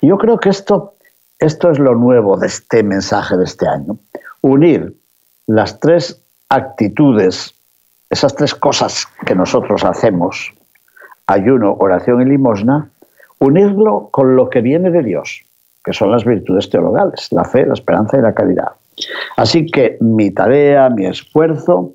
Yo 0.01 0.17
creo 0.17 0.39
que 0.39 0.49
esto, 0.49 0.95
esto 1.37 1.71
es 1.71 1.79
lo 1.79 1.95
nuevo 1.95 2.37
de 2.37 2.47
este 2.47 2.83
mensaje 2.83 3.37
de 3.37 3.45
este 3.45 3.67
año. 3.67 3.97
Unir 4.41 4.95
las 5.47 5.79
tres 5.79 6.21
actitudes, 6.49 7.53
esas 8.09 8.35
tres 8.35 8.53
cosas 8.53 9.05
que 9.25 9.35
nosotros 9.35 9.85
hacemos, 9.85 10.51
ayuno, 11.27 11.75
oración 11.79 12.21
y 12.21 12.25
limosna, 12.25 12.89
unirlo 13.39 14.09
con 14.11 14.35
lo 14.35 14.49
que 14.49 14.61
viene 14.61 14.91
de 14.91 15.03
Dios, 15.03 15.43
que 15.83 15.93
son 15.93 16.11
las 16.11 16.25
virtudes 16.25 16.69
teologales, 16.69 17.29
la 17.31 17.43
fe, 17.43 17.65
la 17.65 17.73
esperanza 17.73 18.17
y 18.17 18.21
la 18.21 18.33
caridad. 18.33 18.69
Así 19.37 19.65
que 19.65 19.97
mi 20.01 20.31
tarea, 20.31 20.89
mi 20.89 21.05
esfuerzo, 21.05 21.93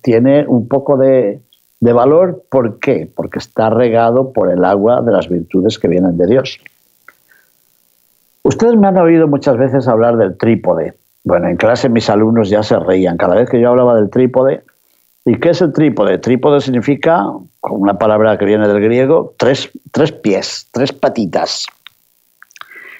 tiene 0.00 0.46
un 0.46 0.68
poco 0.68 0.96
de, 0.96 1.40
valor. 1.80 2.44
¿Por 2.50 2.78
qué? 2.78 3.10
Porque 3.14 3.38
está 3.38 3.70
regado 3.70 4.32
por 4.32 4.50
el 4.50 4.64
agua 4.64 5.02
de 5.02 5.12
las 5.12 5.28
virtudes 5.28 5.78
que 5.78 5.88
vienen 5.88 6.16
de 6.16 6.26
Dios. 6.26 6.58
Ustedes 8.42 8.76
me 8.76 8.86
han 8.86 8.98
oído 8.98 9.26
muchas 9.26 9.56
veces 9.56 9.88
hablar 9.88 10.16
del 10.16 10.36
trípode. 10.36 10.94
Bueno, 11.24 11.48
en 11.48 11.56
clase 11.56 11.88
mis 11.88 12.08
alumnos 12.08 12.48
ya 12.48 12.62
se 12.62 12.78
reían 12.78 13.16
cada 13.16 13.34
vez 13.34 13.50
que 13.50 13.60
yo 13.60 13.70
hablaba 13.70 13.96
del 13.96 14.10
trípode. 14.10 14.62
¿Y 15.28 15.40
qué 15.40 15.50
es 15.50 15.60
el 15.60 15.72
trípode? 15.72 16.18
Trípode 16.18 16.60
significa, 16.60 17.32
con 17.58 17.82
una 17.82 17.98
palabra 17.98 18.38
que 18.38 18.44
viene 18.44 18.68
del 18.68 18.80
griego, 18.80 19.34
tres, 19.36 19.68
tres 19.90 20.12
pies, 20.12 20.68
tres 20.70 20.92
patitas. 20.92 21.66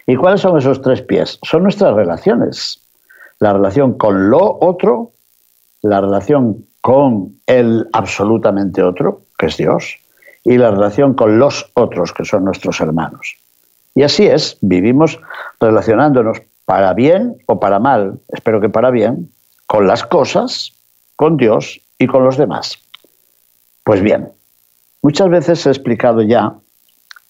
¿Y 0.09 0.17
cuáles 0.17 0.41
son 0.41 0.59
esos 0.59 0.83
tres 0.83 1.03
pies? 1.03 1.39
Son 1.45 1.63
nuestras 1.63 1.95
relaciones. 1.95 2.81
La 3.39 3.53
relación 3.53 3.97
con 3.97 4.29
lo 4.29 4.59
otro, 4.61 5.13
la 5.83 6.01
relación 6.01 6.67
con 6.81 7.37
el 7.47 7.89
absolutamente 7.93 8.83
otro, 8.83 9.23
que 9.39 9.47
es 9.47 9.57
Dios, 9.57 9.97
y 10.43 10.59
la 10.59 10.73
relación 10.73 11.15
con 11.15 11.39
los 11.39 11.71
otros, 11.75 12.13
que 12.13 12.25
son 12.25 12.45
nuestros 12.45 12.81
hermanos. 12.81 13.37
Y 13.95 14.03
así 14.03 14.27
es, 14.27 14.59
vivimos 14.63 15.21
relacionándonos 15.61 16.39
para 16.65 16.93
bien 16.93 17.37
o 17.47 17.61
para 17.61 17.79
mal, 17.79 18.19
espero 18.31 18.61
que 18.61 18.69
para 18.69 18.91
bien, 18.91 19.31
con 19.67 19.87
las 19.87 20.03
cosas, 20.03 20.73
con 21.15 21.37
Dios 21.37 21.86
y 21.99 22.07
con 22.07 22.25
los 22.25 22.37
demás. 22.37 22.79
Pues 23.85 24.03
bien, 24.03 24.29
muchas 25.03 25.29
veces 25.29 25.67
he 25.67 25.71
explicado 25.71 26.23
ya 26.23 26.55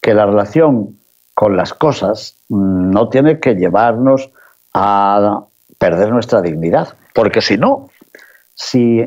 que 0.00 0.14
la 0.14 0.26
relación 0.26 0.98
con 1.34 1.56
las 1.56 1.74
cosas 1.74 2.36
no 2.48 3.08
tiene 3.08 3.40
que 3.40 3.54
llevarnos 3.54 4.30
a 4.72 5.44
perder 5.78 6.10
nuestra 6.10 6.40
dignidad, 6.40 6.96
porque 7.14 7.42
si 7.42 7.58
no, 7.58 7.90
si 8.54 9.04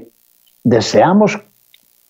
deseamos 0.64 1.40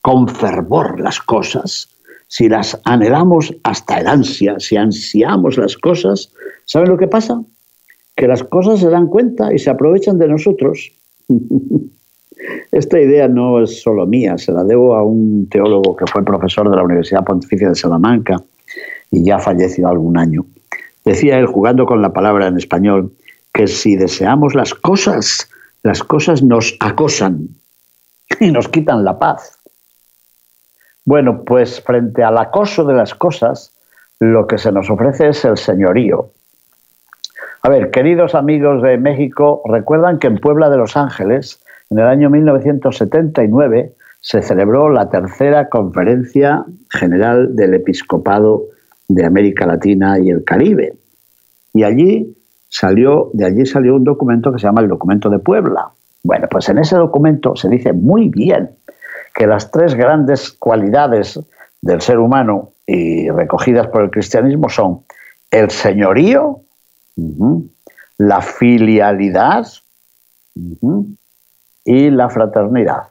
con 0.02 0.28
fervor 0.28 1.00
las 1.00 1.20
cosas, 1.20 1.88
si 2.28 2.50
las 2.50 2.80
anhelamos 2.84 3.54
hasta 3.64 4.00
el 4.00 4.08
ansia, 4.08 4.60
si 4.60 4.78
ansiamos 4.78 5.58
las 5.58 5.78
cosas, 5.78 6.32
¿saben 6.66 6.90
lo 6.90 6.98
que 6.98 7.08
pasa? 7.08 7.42
Que 8.16 8.28
las 8.28 8.44
cosas 8.44 8.80
se 8.80 8.90
dan 8.90 9.08
cuenta 9.08 9.54
y 9.54 9.60
se 9.60 9.70
aprovechan 9.70 10.20
de 10.20 10.28
nosotros. 10.28 10.92
Esta 12.72 13.00
idea 13.00 13.28
no 13.28 13.62
es 13.62 13.82
solo 13.82 14.06
mía, 14.06 14.38
se 14.38 14.52
la 14.52 14.64
debo 14.64 14.96
a 14.96 15.04
un 15.04 15.48
teólogo 15.50 15.96
que 15.96 16.06
fue 16.08 16.24
profesor 16.24 16.70
de 16.70 16.76
la 16.76 16.84
Universidad 16.84 17.24
Pontificia 17.24 17.70
de 17.70 17.76
Salamanca 17.76 18.38
y 19.12 19.24
ya 19.24 19.40
falleció 19.40 19.88
algún 19.88 20.18
año. 20.18 20.46
Decía 21.04 21.40
él, 21.40 21.48
jugando 21.48 21.86
con 21.86 22.02
la 22.02 22.14
palabra 22.14 22.48
en 22.48 22.58
español, 22.58 23.12
que 23.54 23.68
si 23.68 23.96
deseamos 23.96 24.56
las 24.56 24.74
cosas, 24.74 25.50
las 25.84 26.04
cosas 26.04 26.44
nos 26.44 26.78
acosan 26.80 27.50
y 28.40 28.52
nos 28.52 28.68
quitan 28.70 29.04
la 29.04 29.18
paz. 29.18 29.58
Bueno, 31.06 31.44
pues 31.44 31.82
frente 31.82 32.24
al 32.24 32.38
acoso 32.38 32.86
de 32.86 32.94
las 32.94 33.16
cosas, 33.16 33.74
lo 34.20 34.48
que 34.48 34.58
se 34.58 34.72
nos 34.72 34.90
ofrece 34.90 35.30
es 35.30 35.44
el 35.46 35.58
señorío. 35.58 36.32
A 37.64 37.70
ver, 37.70 37.92
queridos 37.92 38.36
amigos 38.36 38.84
de 38.84 38.98
México, 38.98 39.62
recuerdan 39.66 40.20
que 40.20 40.28
en 40.28 40.38
Puebla 40.38 40.70
de 40.70 40.78
Los 40.78 40.96
Ángeles, 40.96 41.62
en 41.90 42.00
el 42.00 42.06
año 42.06 42.30
1979, 42.30 43.94
se 44.22 44.42
celebró 44.42 44.90
la 44.90 45.10
tercera 45.10 45.70
conferencia 45.70 46.66
general 46.90 47.56
del 47.56 47.74
episcopado 47.74 48.64
de 49.08 49.26
América 49.26 49.66
Latina 49.66 50.20
y 50.20 50.30
el 50.30 50.44
Caribe. 50.44 50.96
Y 51.74 51.84
allí 51.84 52.36
salió, 52.68 53.32
de 53.34 53.46
allí 53.46 53.66
salió 53.66 53.96
un 53.96 54.04
documento 54.04 54.52
que 54.52 54.60
se 54.60 54.68
llama 54.68 54.82
el 54.82 54.88
documento 54.88 55.30
de 55.30 55.40
Puebla. 55.40 55.90
Bueno, 56.24 56.48
pues 56.50 56.70
en 56.70 56.80
ese 56.80 56.96
documento 56.96 57.56
se 57.56 57.70
dice 57.70 57.94
muy 57.94 58.30
bien 58.30 58.72
que 59.34 59.48
las 59.48 59.72
tres 59.72 59.96
grandes 59.96 60.52
cualidades 60.52 61.40
del 61.82 62.02
ser 62.02 62.20
humano 62.20 62.74
y 62.86 63.30
recogidas 63.30 63.88
por 63.88 64.04
el 64.04 64.12
cristianismo 64.12 64.70
son 64.70 65.02
el 65.50 65.70
señorío, 65.70 66.60
la 68.18 68.42
filialidad 68.42 69.66
y 71.86 72.10
la 72.10 72.30
fraternidad. 72.30 73.04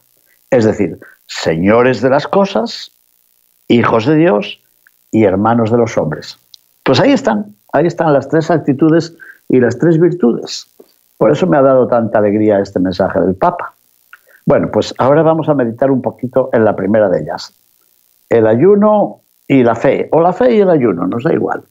Es 0.51 0.65
decir, 0.65 0.99
señores 1.27 2.01
de 2.01 2.11
las 2.11 2.27
cosas, 2.27 2.91
hijos 3.69 4.07
de 4.07 4.17
Dios 4.17 4.61
y 5.11 5.25
hermanos 5.25 5.71
de 5.71 5.79
los 5.79 5.97
hombres. 5.99 6.39
Pues 6.83 7.01
ahí 7.01 7.13
están, 7.13 7.55
ahí 7.73 7.87
están 7.87 8.13
las 8.13 8.29
tres 8.29 8.51
actitudes 8.51 9.15
y 9.49 9.61
las 9.61 9.79
tres 9.79 10.01
virtudes. 10.01 10.67
Por 11.17 11.31
eso 11.31 11.47
me 11.47 11.57
ha 11.57 11.63
dado 11.63 11.89
tanta 11.89 12.19
alegría 12.19 12.61
este 12.61 12.81
mensaje 12.81 13.21
del 13.21 13.35
Papa. 13.35 13.75
Bueno, 14.47 14.71
pues 14.71 14.95
ahora 14.99 15.23
vamos 15.23 15.49
a 15.49 15.55
meditar 15.55 15.91
un 15.91 16.01
poquito 16.01 16.49
en 16.53 16.65
la 16.65 16.75
primera 16.75 17.09
de 17.09 17.21
ellas. 17.21 17.53
El 18.29 18.47
ayuno 18.47 19.21
y 19.47 19.63
la 19.63 19.75
fe, 19.75 20.09
o 20.13 20.21
la 20.21 20.33
fe 20.33 20.55
y 20.55 20.61
el 20.61 20.71
ayuno, 20.71 21.07
nos 21.07 21.25
da 21.25 21.33
igual. 21.33 21.65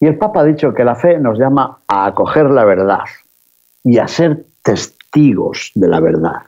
Y 0.00 0.06
el 0.06 0.18
Papa 0.18 0.40
ha 0.40 0.44
dicho 0.44 0.74
que 0.74 0.84
la 0.84 0.96
fe 0.96 1.18
nos 1.18 1.38
llama 1.38 1.78
a 1.86 2.06
acoger 2.06 2.50
la 2.50 2.64
verdad 2.64 3.04
y 3.82 3.98
a 3.98 4.08
ser 4.08 4.44
testigos 4.62 5.03
testigos 5.14 5.70
de 5.74 5.88
la 5.88 6.00
verdad 6.00 6.42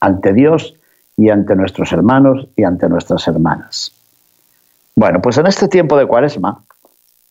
ante 0.00 0.32
Dios 0.32 0.74
y 1.16 1.30
ante 1.30 1.56
nuestros 1.56 1.92
hermanos 1.92 2.46
y 2.56 2.62
ante 2.62 2.88
nuestras 2.88 3.26
hermanas. 3.26 3.92
Bueno, 4.94 5.20
pues 5.20 5.38
en 5.38 5.46
este 5.46 5.68
tiempo 5.68 5.96
de 5.96 6.06
cuaresma, 6.06 6.62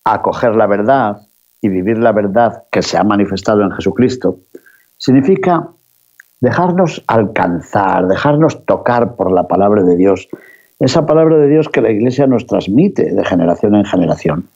acoger 0.04 0.56
la 0.56 0.68
verdad 0.68 1.22
y 1.62 1.70
vivir 1.70 1.98
la 1.98 2.12
verdad 2.12 2.64
que 2.72 2.82
se 2.82 2.98
ha 2.98 3.04
manifestado 3.04 3.62
en 3.64 3.72
Jesucristo, 3.72 4.40
significa 4.98 5.68
dejarnos 6.42 7.04
alcanzar, 7.08 8.08
dejarnos 8.08 8.66
tocar 8.66 9.16
por 9.16 9.32
la 9.32 9.48
palabra 9.48 9.84
de 9.84 9.96
Dios, 9.96 10.28
esa 10.80 11.06
palabra 11.06 11.38
de 11.38 11.48
Dios 11.48 11.70
que 11.70 11.82
la 11.82 11.92
Iglesia 11.92 12.28
nos 12.28 12.46
transmite 12.46 13.14
de 13.14 13.26
generación 13.26 13.76
en 13.76 13.86
generación. 13.86 14.48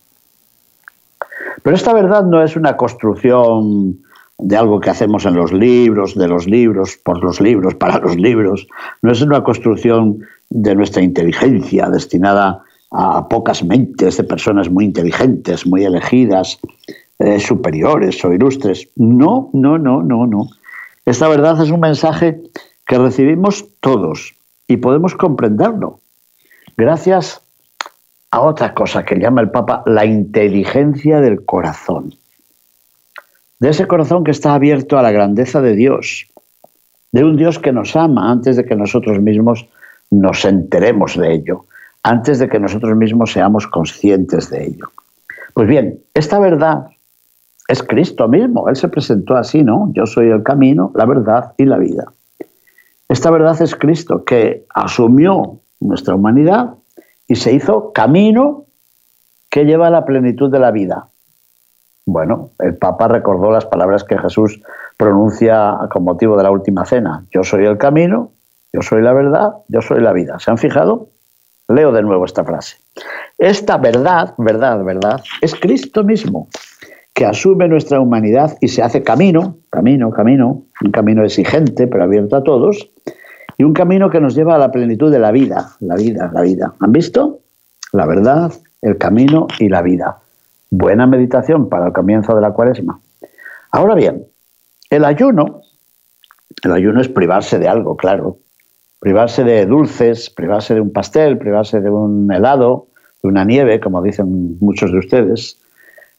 Pero 1.64 1.76
esta 1.76 1.94
verdad 1.94 2.24
no 2.24 2.44
es 2.44 2.56
una 2.56 2.76
construcción 2.76 4.00
de 4.40 4.58
algo 4.58 4.80
que 4.80 4.90
hacemos 4.90 5.26
en 5.26 5.36
los 5.36 5.52
libros, 5.52 6.16
de 6.16 6.28
los 6.28 6.48
libros, 6.48 6.98
por 7.04 7.24
los 7.24 7.42
libros, 7.42 7.76
para 7.76 8.00
los 8.00 8.16
libros. 8.16 8.68
No 9.02 9.12
es 9.12 9.22
una 9.22 9.44
construcción 9.44 10.20
de 10.50 10.76
nuestra 10.76 11.04
inteligencia 11.04 11.90
destinada 11.90 12.64
a 12.92 13.28
pocas 13.28 13.64
mentes 13.64 14.18
de 14.18 14.24
personas 14.24 14.70
muy 14.70 14.86
inteligentes, 14.86 15.68
muy 15.68 15.84
elegidas, 15.84 16.58
eh, 17.20 17.40
superiores 17.40 18.24
o 18.24 18.34
ilustres. 18.34 18.88
No, 18.96 19.50
no, 19.54 19.78
no, 19.78 20.02
no, 20.02 20.26
no. 20.26 20.48
Esta 21.06 21.28
verdad 21.28 21.62
es 21.62 21.70
un 21.70 21.82
mensaje 21.82 22.42
que 22.88 22.98
recibimos 22.98 23.66
todos 23.82 24.34
y 24.68 24.78
podemos 24.78 25.16
comprenderlo 25.16 26.00
gracias 26.78 27.42
a 28.32 28.42
otra 28.42 28.74
cosa 28.74 29.04
que 29.04 29.20
llama 29.20 29.42
el 29.42 29.52
Papa 29.52 29.84
la 29.86 30.06
inteligencia 30.06 31.20
del 31.20 31.44
corazón 31.46 32.14
de 33.60 33.70
ese 33.70 33.88
corazón 33.88 34.24
que 34.24 34.32
está 34.32 34.54
abierto 34.54 34.98
a 34.98 35.02
la 35.02 35.12
grandeza 35.12 35.62
de 35.62 35.76
Dios, 35.76 36.28
de 37.12 37.24
un 37.24 37.36
Dios 37.36 37.60
que 37.60 37.72
nos 37.72 37.96
ama 37.96 38.32
antes 38.32 38.56
de 38.56 38.66
que 38.66 38.76
nosotros 38.76 39.20
mismos 39.20 39.68
nos 40.12 40.46
enteremos 40.46 41.18
de 41.18 41.34
ello, 41.34 41.66
antes 42.04 42.40
de 42.40 42.48
que 42.48 42.60
nosotros 42.60 42.96
mismos 42.96 43.34
seamos 43.34 43.68
conscientes 43.68 44.50
de 44.50 44.66
ello. 44.66 44.88
Pues 45.54 45.68
bien, 45.68 46.00
esta 46.14 46.40
verdad 46.40 46.88
es 47.68 47.84
Cristo 47.84 48.28
mismo, 48.28 48.70
Él 48.70 48.76
se 48.76 48.88
presentó 48.88 49.36
así, 49.36 49.64
¿no? 49.64 49.92
Yo 49.94 50.06
soy 50.06 50.30
el 50.30 50.42
camino, 50.44 50.92
la 50.96 51.06
verdad 51.06 51.54
y 51.58 51.66
la 51.66 51.78
vida. 51.78 52.06
Esta 53.10 53.30
verdad 53.32 53.62
es 53.62 53.76
Cristo 53.76 54.24
que 54.24 54.66
asumió 54.74 55.60
nuestra 55.80 56.16
humanidad 56.16 56.76
y 57.28 57.36
se 57.36 57.54
hizo 57.54 57.92
camino 57.92 58.66
que 59.50 59.66
lleva 59.66 59.88
a 59.88 59.92
la 59.92 60.06
plenitud 60.06 60.52
de 60.52 60.60
la 60.60 60.72
vida. 60.72 61.10
Bueno, 62.12 62.50
el 62.58 62.76
Papa 62.76 63.08
recordó 63.08 63.52
las 63.52 63.68
palabras 63.68 64.04
que 64.04 64.18
Jesús 64.18 64.60
pronuncia 64.98 65.78
con 65.92 66.04
motivo 66.04 66.36
de 66.36 66.42
la 66.42 66.50
última 66.50 66.84
cena. 66.84 67.24
Yo 67.32 67.44
soy 67.44 67.66
el 67.66 67.78
camino, 67.78 68.32
yo 68.74 68.82
soy 68.82 69.04
la 69.04 69.14
verdad, 69.14 69.54
yo 69.68 69.84
soy 69.84 70.02
la 70.02 70.12
vida. 70.12 70.40
¿Se 70.40 70.50
han 70.50 70.58
fijado? 70.58 71.10
Leo 71.68 71.92
de 71.92 72.02
nuevo 72.02 72.26
esta 72.26 72.44
frase. 72.44 72.78
Esta 73.38 73.78
verdad, 73.78 74.34
verdad, 74.40 74.84
verdad, 74.84 75.22
es 75.42 75.54
Cristo 75.54 76.04
mismo, 76.04 76.48
que 77.14 77.28
asume 77.28 77.68
nuestra 77.68 78.00
humanidad 78.00 78.58
y 78.60 78.70
se 78.70 78.82
hace 78.82 79.04
camino, 79.04 79.58
camino, 79.70 80.10
camino, 80.10 80.64
un 80.82 80.92
camino 80.92 81.24
exigente, 81.24 81.86
pero 81.86 82.06
abierto 82.06 82.36
a 82.36 82.44
todos, 82.44 82.90
y 83.60 83.64
un 83.64 83.74
camino 83.74 84.10
que 84.10 84.20
nos 84.20 84.34
lleva 84.34 84.56
a 84.56 84.58
la 84.58 84.72
plenitud 84.72 85.12
de 85.12 85.20
la 85.20 85.32
vida, 85.32 85.74
la 85.80 85.94
vida, 85.94 86.32
la 86.34 86.42
vida. 86.42 86.74
¿Han 86.80 86.92
visto? 86.92 87.42
La 87.94 88.08
verdad, 88.08 88.52
el 88.82 88.98
camino 88.98 89.46
y 89.60 89.70
la 89.70 89.84
vida. 89.84 90.18
Buena 90.72 91.08
meditación 91.08 91.70
para 91.70 91.88
el 91.88 91.94
comienzo 91.94 92.36
de 92.36 92.42
la 92.42 92.52
cuaresma. 92.52 93.00
Ahora 93.72 93.96
bien, 93.96 94.26
el 94.90 95.06
ayuno, 95.06 95.62
el 96.64 96.72
ayuno 96.72 97.02
es 97.02 97.10
privarse 97.10 97.60
de 97.60 97.68
algo, 97.68 97.98
claro. 97.98 98.38
Privarse 99.00 99.44
de 99.44 99.66
dulces, 99.66 100.30
privarse 100.30 100.74
de 100.74 100.82
un 100.82 100.92
pastel, 100.92 101.38
privarse 101.38 101.80
de 101.80 101.90
un 101.90 102.32
helado, 102.32 102.88
de 103.24 103.30
una 103.30 103.46
nieve, 103.46 103.80
como 103.80 104.02
dicen 104.02 104.58
muchos 104.60 104.92
de 104.92 105.00
ustedes, 105.00 105.58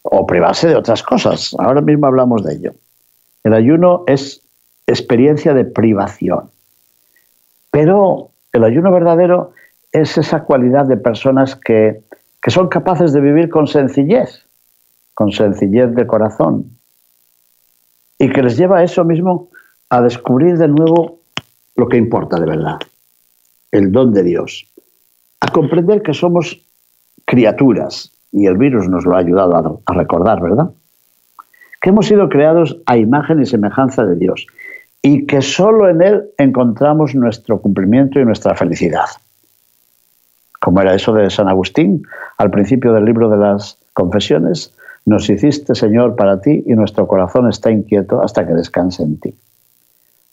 o 0.03 0.27
privarse 0.27 0.69
de 0.69 0.77
otras 0.77 1.03
cosas. 1.03 1.55
Ahora 1.59 1.81
mismo 1.81 2.07
hablamos 2.07 2.45
de 2.45 2.55
ello. 2.55 2.73
El 3.45 3.55
ayuno 3.55 4.05
es 4.07 4.43
experiencia 4.87 5.55
de 5.55 5.65
privación. 5.65 6.51
Pero 7.71 8.31
el 8.53 8.65
ayuno 8.65 8.91
verdadero 8.93 9.53
es 9.93 10.19
esa 10.19 10.45
cualidad 10.45 10.87
de 10.87 10.97
personas 10.97 11.57
que 11.57 12.03
que 12.43 12.51
son 12.51 12.69
capaces 12.69 13.13
de 13.13 13.21
vivir 13.21 13.49
con 13.49 13.67
sencillez, 13.67 14.47
con 15.15 15.31
sencillez 15.33 15.95
de 15.95 16.07
corazón, 16.07 16.71
y 18.19 18.31
que 18.31 18.43
les 18.43 18.57
lleva 18.57 18.79
a 18.79 18.85
eso 18.85 19.05
mismo 19.05 19.51
a 19.91 20.01
descubrir 20.01 20.57
de 20.57 20.69
nuevo 20.69 21.21
lo 21.77 21.89
que 21.89 21.97
importa 21.97 22.39
de 22.39 22.47
verdad, 22.47 22.79
el 23.73 23.93
don 23.93 24.13
de 24.13 24.23
Dios, 24.23 24.67
a 25.41 25.49
comprender 25.49 26.03
que 26.03 26.15
somos 26.15 26.65
criaturas, 27.25 28.13
y 28.33 28.47
el 28.47 28.57
virus 28.57 28.89
nos 28.89 29.05
lo 29.05 29.17
ha 29.17 29.19
ayudado 29.19 29.83
a, 29.85 29.93
recordar, 29.93 30.41
¿verdad? 30.41 30.71
Que 31.81 31.91
hemos 31.91 32.07
sido 32.07 32.29
creados 32.29 32.81
a 32.87 32.97
imagen 32.97 33.41
y 33.41 33.47
semejanza 33.47 34.05
de 34.05 34.17
Dios, 34.17 34.47
y 35.03 35.27
que 35.27 35.43
solo 35.43 35.89
en 35.89 36.03
Él 36.03 36.25
encontramos 36.39 37.15
nuestro 37.15 37.61
cumplimiento 37.61 38.21
y 38.21 38.25
nuestra 38.25 38.55
felicidad 38.55 39.07
como 40.61 40.81
era 40.81 40.95
eso 40.95 41.13
de 41.13 41.31
San 41.31 41.49
Agustín, 41.49 42.07
al 42.39 42.51
principio 42.51 42.93
del 42.93 43.07
libro 43.07 43.29
de 43.29 43.39
las 43.39 43.79
confesiones, 43.95 44.73
nos 45.07 45.29
hiciste, 45.29 45.75
Señor, 45.75 46.15
para 46.15 46.41
ti 46.41 46.63
y 46.67 46.75
nuestro 46.75 47.07
corazón 47.07 47.49
está 47.49 47.71
inquieto 47.71 48.23
hasta 48.23 48.47
que 48.47 48.53
descanse 48.53 49.03
en 49.03 49.19
ti. 49.19 49.35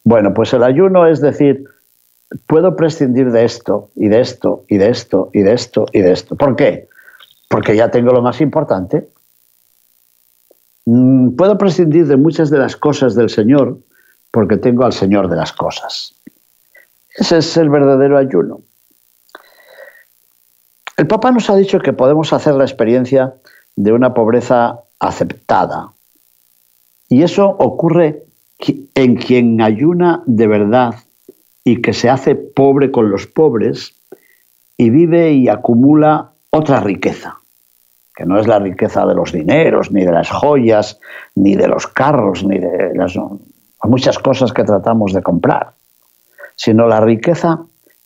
Bueno, 0.04 0.34
pues 0.34 0.54
el 0.54 0.64
ayuno 0.64 1.08
es 1.08 1.22
decir, 1.22 1.66
puedo 2.46 2.76
prescindir 2.76 3.32
de 3.32 3.46
esto 3.46 3.90
y 3.96 4.10
de 4.10 4.22
esto 4.22 4.64
y 4.68 4.78
de 4.78 4.90
esto 4.90 5.30
y 5.34 5.42
de 5.42 5.54
esto 5.54 5.86
y 5.94 6.02
de 6.02 6.12
esto. 6.12 6.36
¿Por 6.36 6.56
qué? 6.56 6.88
Porque 7.50 7.76
ya 7.76 7.90
tengo 7.90 8.12
lo 8.12 8.22
más 8.22 8.42
importante. 8.42 9.08
Mm, 10.86 11.36
puedo 11.36 11.58
prescindir 11.58 12.08
de 12.08 12.18
muchas 12.18 12.50
de 12.50 12.58
las 12.58 12.76
cosas 12.76 13.16
del 13.16 13.30
Señor 13.30 13.80
porque 14.32 14.58
tengo 14.58 14.86
al 14.86 14.94
Señor 14.94 15.30
de 15.30 15.38
las 15.38 15.54
cosas. 15.54 16.14
Ese 17.16 17.38
es 17.38 17.58
el 17.58 17.70
verdadero 17.70 18.18
ayuno. 18.18 18.62
El 20.98 21.06
Papa 21.06 21.32
nos 21.32 21.48
ha 21.52 21.56
dicho 21.56 21.80
que 21.80 21.94
podemos 21.94 22.34
hacer 22.34 22.56
la 22.56 22.64
experiencia 22.64 23.36
de 23.76 23.92
una 23.92 24.16
pobreza 24.16 24.80
aceptada. 25.00 25.92
Y 27.08 27.22
eso 27.22 27.46
ocurre 27.48 28.24
en 28.96 29.16
quien 29.16 29.62
ayuna 29.62 30.24
de 30.26 30.48
verdad 30.48 30.96
y 31.64 31.84
que 31.84 31.94
se 31.94 32.10
hace 32.10 32.34
pobre 32.34 32.90
con 32.90 33.12
los 33.12 33.28
pobres 33.28 33.94
y 34.76 34.90
vive 34.90 35.34
y 35.34 35.50
acumula 35.50 36.32
otra 36.50 36.80
riqueza, 36.80 37.42
que 38.16 38.26
no 38.26 38.40
es 38.40 38.48
la 38.48 38.58
riqueza 38.58 39.06
de 39.06 39.14
los 39.14 39.32
dineros, 39.32 39.92
ni 39.92 40.04
de 40.04 40.12
las 40.12 40.32
joyas, 40.32 41.00
ni 41.36 41.56
de 41.56 41.68
los 41.68 41.86
carros, 41.86 42.44
ni 42.44 42.58
de 42.58 42.96
las 42.96 43.16
muchas 43.84 44.18
cosas 44.18 44.52
que 44.52 44.64
tratamos 44.64 45.14
de 45.14 45.22
comprar, 45.22 45.74
sino 46.56 46.88
la 46.88 47.02
riqueza 47.02 47.60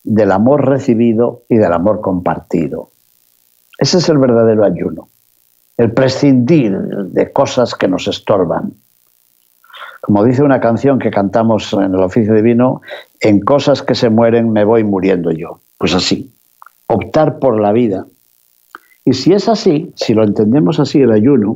del 0.03 0.31
amor 0.31 0.67
recibido 0.67 1.43
y 1.49 1.57
del 1.57 1.73
amor 1.73 2.01
compartido. 2.01 2.89
Ese 3.77 3.97
es 3.97 4.09
el 4.09 4.17
verdadero 4.17 4.63
ayuno, 4.63 5.09
el 5.77 5.91
prescindir 5.91 6.77
de 6.77 7.31
cosas 7.31 7.75
que 7.75 7.87
nos 7.87 8.07
estorban. 8.07 8.73
Como 10.01 10.23
dice 10.23 10.43
una 10.43 10.59
canción 10.59 10.99
que 10.99 11.11
cantamos 11.11 11.71
en 11.73 11.93
el 11.93 12.01
oficio 12.01 12.33
divino, 12.33 12.81
en 13.19 13.39
cosas 13.39 13.83
que 13.83 13.95
se 13.95 14.09
mueren 14.09 14.51
me 14.51 14.63
voy 14.63 14.83
muriendo 14.83 15.31
yo. 15.31 15.59
Pues 15.77 15.93
así, 15.93 16.31
optar 16.87 17.39
por 17.39 17.59
la 17.59 17.71
vida. 17.71 18.05
Y 19.05 19.13
si 19.13 19.33
es 19.33 19.47
así, 19.49 19.91
si 19.95 20.13
lo 20.13 20.23
entendemos 20.23 20.79
así 20.79 21.01
el 21.01 21.11
ayuno, 21.11 21.53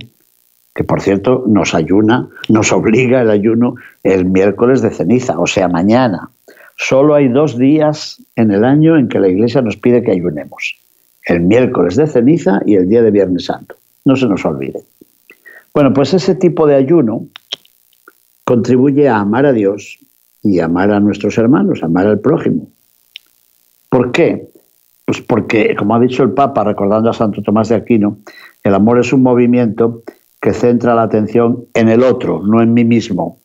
que 0.73 0.83
por 0.83 1.01
cierto 1.01 1.43
nos 1.47 1.73
ayuna, 1.73 2.27
nos 2.49 2.71
obliga 2.71 3.21
el 3.21 3.29
ayuno 3.29 3.75
el 4.03 4.25
miércoles 4.25 4.81
de 4.81 4.91
ceniza, 4.91 5.39
o 5.39 5.47
sea, 5.47 5.67
mañana. 5.67 6.29
Solo 6.77 7.15
hay 7.15 7.29
dos 7.29 7.57
días 7.57 8.21
en 8.35 8.51
el 8.51 8.65
año 8.65 8.97
en 8.97 9.07
que 9.07 9.19
la 9.19 9.29
Iglesia 9.29 9.61
nos 9.61 9.77
pide 9.77 10.03
que 10.03 10.11
ayunemos. 10.11 10.77
El 11.25 11.41
miércoles 11.41 11.95
de 11.95 12.07
ceniza 12.07 12.61
y 12.65 12.75
el 12.75 12.87
día 12.89 13.01
de 13.01 13.11
Viernes 13.11 13.45
Santo. 13.45 13.75
No 14.03 14.15
se 14.15 14.27
nos 14.27 14.45
olvide. 14.45 14.81
Bueno, 15.73 15.93
pues 15.93 16.13
ese 16.13 16.35
tipo 16.35 16.67
de 16.67 16.75
ayuno 16.75 17.27
contribuye 18.43 19.09
a 19.09 19.19
amar 19.19 19.45
a 19.45 19.53
Dios 19.53 19.99
y 20.43 20.59
amar 20.59 20.91
a 20.91 20.99
nuestros 20.99 21.37
hermanos, 21.37 21.81
amar 21.81 22.07
al 22.07 22.19
prójimo. 22.19 22.67
¿Por 23.89 24.11
qué? 24.11 24.47
Pues 25.05 25.21
porque, 25.21 25.75
como 25.75 25.95
ha 25.95 25.99
dicho 25.99 26.23
el 26.23 26.31
Papa, 26.31 26.63
recordando 26.63 27.09
a 27.09 27.13
Santo 27.13 27.41
Tomás 27.41 27.69
de 27.69 27.75
Aquino, 27.75 28.19
el 28.63 28.73
amor 28.73 28.99
es 28.99 29.13
un 29.13 29.23
movimiento 29.23 30.03
que 30.41 30.53
centra 30.53 30.95
la 30.95 31.03
atención 31.03 31.65
en 31.73 31.89
el 31.89 32.03
otro, 32.03 32.43
no 32.43 32.61
en 32.61 32.73
mí 32.73 32.83
mismo. 32.83 33.39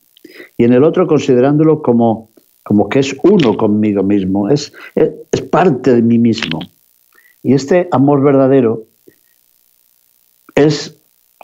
Y 0.56 0.64
en 0.64 0.72
el 0.72 0.84
otro 0.84 1.06
considerándolo 1.06 1.82
como 1.82 2.29
como 2.70 2.88
que 2.88 3.00
es 3.00 3.16
uno 3.24 3.56
conmigo 3.56 4.04
mismo, 4.04 4.48
es, 4.48 4.72
es, 4.94 5.40
parte 5.50 5.92
de 5.92 6.02
mí 6.02 6.20
mismo. 6.20 6.60
Y 7.42 7.54
este 7.54 7.88
amor 7.90 8.22
verdadero 8.22 8.84
es 10.54 10.96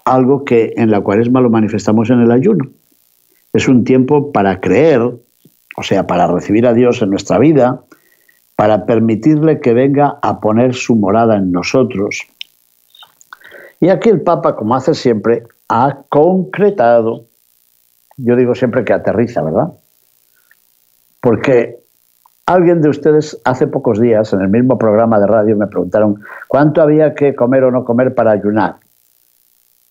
algo 0.04 0.44
que 0.44 0.74
en 0.76 0.92
la 0.92 1.00
cuaresma 1.00 1.40
lo 1.40 1.50
manifestamos 1.50 2.10
en 2.10 2.20
el 2.20 2.30
ayuno. 2.30 2.70
Es 3.52 3.66
un 3.66 3.82
tiempo 3.82 4.30
para 4.30 4.60
creer, 4.60 5.00
o 5.00 5.82
sea, 5.82 6.06
para 6.06 6.28
recibir 6.28 6.64
a 6.64 6.74
Dios 6.74 7.02
en 7.02 7.10
nuestra 7.10 7.40
vida, 7.40 7.82
para 8.54 8.86
permitirle 8.86 9.58
que 9.58 9.74
venga 9.74 10.20
a 10.22 10.38
poner 10.38 10.76
su 10.76 10.94
morada 10.94 11.38
en 11.38 11.50
nosotros. 11.50 12.22
Y 13.80 13.88
aquí 13.88 14.10
el 14.10 14.20
Papa, 14.20 14.54
como 14.54 14.76
hace 14.76 14.94
siempre, 14.94 15.42
ha 15.68 16.02
concretado, 16.08 17.24
yo 18.16 18.36
digo 18.36 18.54
siempre 18.54 18.84
que 18.84 18.92
aterriza, 18.92 19.42
¿verdad? 19.42 19.72
Porque 21.26 21.80
alguien 22.46 22.80
de 22.80 22.88
ustedes 22.88 23.36
hace 23.42 23.66
pocos 23.66 24.00
días, 24.00 24.32
en 24.32 24.42
el 24.42 24.48
mismo 24.48 24.78
programa 24.78 25.18
de 25.18 25.26
radio, 25.26 25.56
me 25.56 25.66
preguntaron 25.66 26.22
cuánto 26.46 26.80
había 26.80 27.16
que 27.16 27.34
comer 27.34 27.64
o 27.64 27.72
no 27.72 27.84
comer 27.84 28.14
para 28.14 28.30
ayunar. 28.30 28.76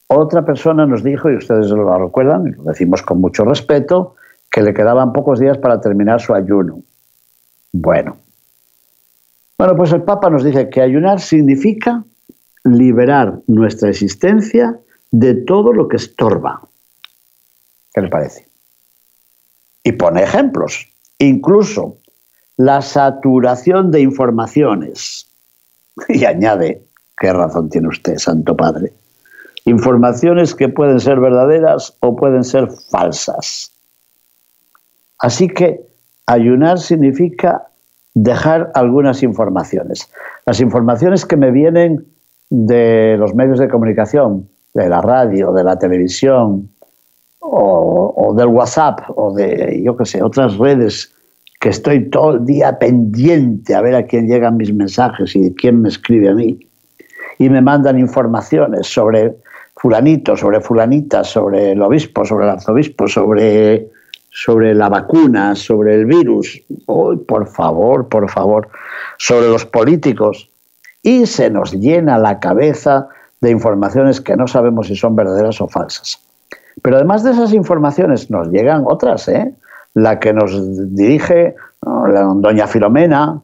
Otra 0.07 0.45
persona 0.45 0.85
nos 0.85 1.03
dijo, 1.03 1.29
y 1.29 1.35
ustedes 1.35 1.67
lo 1.71 1.93
recuerdan, 1.97 2.47
y 2.47 2.51
lo 2.51 2.63
decimos 2.63 3.01
con 3.01 3.19
mucho 3.19 3.43
respeto, 3.43 4.15
que 4.49 4.61
le 4.61 4.73
quedaban 4.73 5.11
pocos 5.11 5.37
días 5.37 5.57
para 5.57 5.81
terminar 5.81 6.21
su 6.21 6.33
ayuno. 6.33 6.79
Bueno, 7.73 8.15
bueno, 9.57 9.75
pues 9.75 9.91
el 9.91 10.03
Papa 10.03 10.29
nos 10.29 10.45
dice 10.45 10.69
que 10.69 10.79
ayunar 10.79 11.19
significa 11.19 12.05
liberar 12.63 13.39
nuestra 13.47 13.89
existencia 13.89 14.79
de 15.11 15.35
todo 15.35 15.73
lo 15.73 15.89
que 15.89 15.97
estorba. 15.97 16.61
¿Qué 17.93 17.99
le 17.99 18.07
parece? 18.07 18.47
Y 19.83 19.91
pone 19.91 20.23
ejemplos. 20.23 20.94
Incluso 21.19 21.97
la 22.57 22.81
saturación 22.81 23.91
de 23.91 24.01
informaciones. 24.01 25.27
Y 26.09 26.25
añade, 26.25 26.83
¿qué 27.17 27.31
razón 27.31 27.69
tiene 27.69 27.87
usted, 27.87 28.17
Santo 28.17 28.55
Padre? 28.55 28.91
Informaciones 29.63 30.53
que 30.53 30.69
pueden 30.69 30.99
ser 30.99 31.19
verdaderas 31.19 31.95
o 32.01 32.15
pueden 32.15 32.43
ser 32.43 32.69
falsas. 32.91 33.71
Así 35.19 35.47
que 35.47 35.81
ayunar 36.27 36.79
significa 36.79 37.67
dejar 38.13 38.71
algunas 38.75 39.23
informaciones. 39.23 40.09
Las 40.45 40.59
informaciones 40.59 41.25
que 41.25 41.37
me 41.37 41.51
vienen 41.51 42.05
de 42.49 43.15
los 43.17 43.33
medios 43.33 43.59
de 43.59 43.69
comunicación, 43.69 44.49
de 44.73 44.89
la 44.89 45.01
radio, 45.01 45.51
de 45.51 45.63
la 45.63 45.79
televisión, 45.79 46.69
o, 47.51 48.33
del 48.35 48.47
WhatsApp, 48.47 48.99
o 49.15 49.33
de, 49.33 49.81
yo 49.83 49.95
qué 49.95 50.05
sé, 50.05 50.21
otras 50.21 50.57
redes 50.57 51.13
que 51.59 51.69
estoy 51.69 52.09
todo 52.09 52.35
el 52.35 52.45
día 52.45 52.77
pendiente 52.77 53.73
a 53.73 53.81
ver 53.81 53.95
a 53.95 54.05
quién 54.05 54.27
llegan 54.27 54.57
mis 54.57 54.73
mensajes 54.73 55.35
y 55.35 55.53
quién 55.55 55.81
me 55.81 55.89
escribe 55.89 56.29
a 56.29 56.33
mí. 56.33 56.59
Y 57.37 57.49
me 57.49 57.61
mandan 57.61 57.99
informaciones 57.99 58.87
sobre 58.87 59.35
fulanito, 59.75 60.35
sobre 60.37 60.61
fulanita, 60.61 61.23
sobre 61.23 61.71
el 61.71 61.81
obispo, 61.81 62.23
sobre 62.25 62.45
el 62.45 62.51
arzobispo, 62.51 63.07
sobre 63.07 63.89
sobre 64.35 64.75
la 64.75 64.89
vacuna, 64.89 65.55
sobre 65.55 65.95
el 65.95 66.05
virus, 66.05 66.61
hoy 66.87 67.15
por 67.15 67.47
favor, 67.47 68.09
por 68.09 68.29
favor, 68.29 68.67
sobre 69.17 69.47
los 69.47 69.65
políticos, 69.65 70.49
y 71.01 71.25
se 71.25 71.49
nos 71.49 71.71
llena 71.71 72.17
la 72.17 72.39
cabeza 72.39 73.07
de 73.39 73.51
informaciones 73.51 74.19
que 74.19 74.35
no 74.35 74.45
sabemos 74.45 74.87
si 74.87 74.95
son 74.97 75.15
verdaderas 75.15 75.61
o 75.61 75.69
falsas. 75.69 76.19
Pero 76.81 76.97
además 76.97 77.23
de 77.23 77.31
esas 77.31 77.53
informaciones 77.53 78.29
nos 78.29 78.49
llegan 78.49 78.83
otras, 78.85 79.27
¿eh? 79.27 79.53
La 79.93 80.19
que 80.19 80.33
nos 80.33 80.51
dirige 80.95 81.55
doña 81.81 82.67
Filomena 82.67 83.41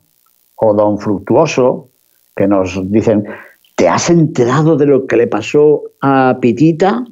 o 0.56 0.74
don 0.74 1.00
Fructuoso, 1.00 1.90
que 2.36 2.48
nos 2.48 2.80
dicen, 2.92 3.26
¿te 3.76 3.88
has 3.88 4.10
enterado 4.10 4.76
de 4.76 4.86
lo 4.86 5.08
que 5.08 5.18
le 5.18 5.28
pasó 5.28 5.82
a 6.02 6.38
Pitita? 6.42 7.06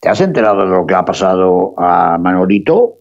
¿Te 0.00 0.08
has 0.08 0.20
enterado 0.20 0.62
de 0.62 0.70
lo 0.70 0.86
que 0.86 0.94
ha 0.94 1.04
pasado 1.04 1.74
a 1.78 2.18
Manolito? 2.18 2.96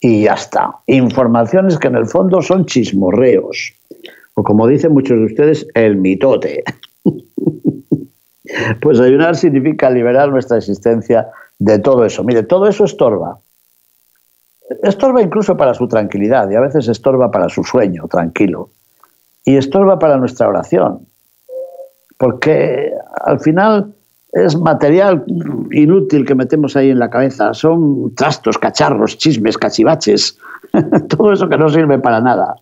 y 0.00 0.22
ya 0.22 0.34
está. 0.34 0.74
Informaciones 0.86 1.78
que 1.78 1.88
en 1.88 1.96
el 1.96 2.06
fondo 2.06 2.40
son 2.42 2.64
chismorreos, 2.66 3.74
o 4.34 4.42
como 4.42 4.66
dicen 4.66 4.92
muchos 4.92 5.18
de 5.18 5.24
ustedes, 5.26 5.66
el 5.74 5.96
mitote. 5.96 6.64
pues 8.80 8.98
ayunar 8.98 9.36
significa 9.36 9.90
liberar 9.90 10.30
nuestra 10.30 10.56
existencia 10.56 11.28
de 11.60 11.78
todo 11.78 12.04
eso. 12.04 12.24
Mire, 12.24 12.42
todo 12.42 12.66
eso 12.66 12.84
estorba. 12.84 13.38
Estorba 14.82 15.22
incluso 15.22 15.56
para 15.56 15.74
su 15.74 15.86
tranquilidad 15.86 16.50
y 16.50 16.56
a 16.56 16.60
veces 16.60 16.88
estorba 16.88 17.30
para 17.30 17.48
su 17.48 17.62
sueño 17.62 18.08
tranquilo. 18.08 18.70
Y 19.44 19.56
estorba 19.56 19.98
para 19.98 20.16
nuestra 20.16 20.48
oración. 20.48 21.06
Porque 22.18 22.92
al 23.24 23.40
final 23.40 23.92
es 24.32 24.56
material 24.56 25.24
inútil 25.70 26.26
que 26.26 26.34
metemos 26.34 26.76
ahí 26.76 26.90
en 26.90 26.98
la 26.98 27.10
cabeza. 27.10 27.52
Son 27.52 28.14
trastos, 28.14 28.58
cacharros, 28.58 29.18
chismes, 29.18 29.58
cachivaches, 29.58 30.38
todo 31.08 31.32
eso 31.32 31.48
que 31.48 31.58
no 31.58 31.68
sirve 31.68 31.98
para 31.98 32.20
nada 32.20 32.56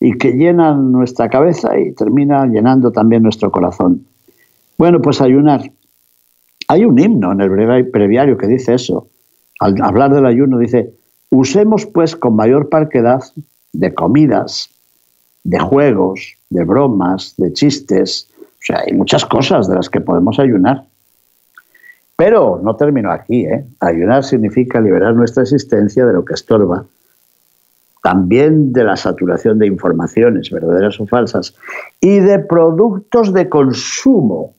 y 0.00 0.16
que 0.18 0.32
llenan 0.32 0.92
nuestra 0.92 1.28
cabeza 1.28 1.78
y 1.78 1.92
termina 1.92 2.46
llenando 2.46 2.92
también 2.92 3.22
nuestro 3.22 3.50
corazón. 3.50 4.06
Bueno, 4.76 5.00
pues 5.00 5.20
ayunar. 5.20 5.62
Hay 6.68 6.84
un 6.84 6.98
himno 6.98 7.32
en 7.32 7.40
el 7.40 7.50
breviario 7.50 8.36
que 8.36 8.46
dice 8.46 8.74
eso. 8.74 9.08
Al 9.60 9.74
hablar 9.82 10.14
del 10.14 10.26
ayuno 10.26 10.58
dice, 10.58 10.92
usemos 11.30 11.86
pues 11.86 12.14
con 12.14 12.36
mayor 12.36 12.68
parquedad 12.68 13.22
de 13.72 13.94
comidas, 13.94 14.70
de 15.44 15.58
juegos, 15.58 16.36
de 16.50 16.64
bromas, 16.64 17.34
de 17.38 17.52
chistes, 17.52 18.28
o 18.58 18.60
sea, 18.60 18.82
hay 18.86 18.92
muchas 18.92 19.24
cosas 19.24 19.68
de 19.68 19.76
las 19.76 19.88
que 19.88 20.00
podemos 20.00 20.38
ayunar. 20.38 20.84
Pero 22.16 22.60
no 22.62 22.74
termino 22.76 23.12
aquí. 23.12 23.46
¿eh? 23.46 23.64
Ayunar 23.80 24.24
significa 24.24 24.80
liberar 24.80 25.14
nuestra 25.14 25.44
existencia 25.44 26.04
de 26.04 26.12
lo 26.12 26.24
que 26.24 26.34
estorba, 26.34 26.84
también 28.02 28.72
de 28.72 28.84
la 28.84 28.96
saturación 28.96 29.58
de 29.58 29.68
informaciones, 29.68 30.50
verdaderas 30.50 31.00
o 31.00 31.06
falsas, 31.06 31.54
y 32.00 32.18
de 32.18 32.40
productos 32.40 33.32
de 33.32 33.48
consumo. 33.48 34.54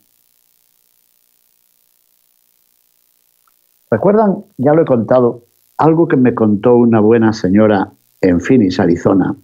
¿Recuerdan? 3.92 4.46
Ya 4.58 4.74
lo 4.74 4.84
he 4.84 4.86
contado, 4.86 5.44
algo 5.78 6.08
que 6.08 6.18
me 6.18 6.36
contó 6.36 6.76
una 6.76 7.00
buena 7.00 7.34
señora 7.34 7.92
en 8.22 8.40
Phoenix, 8.40 8.80
Arizona. 8.80 9.36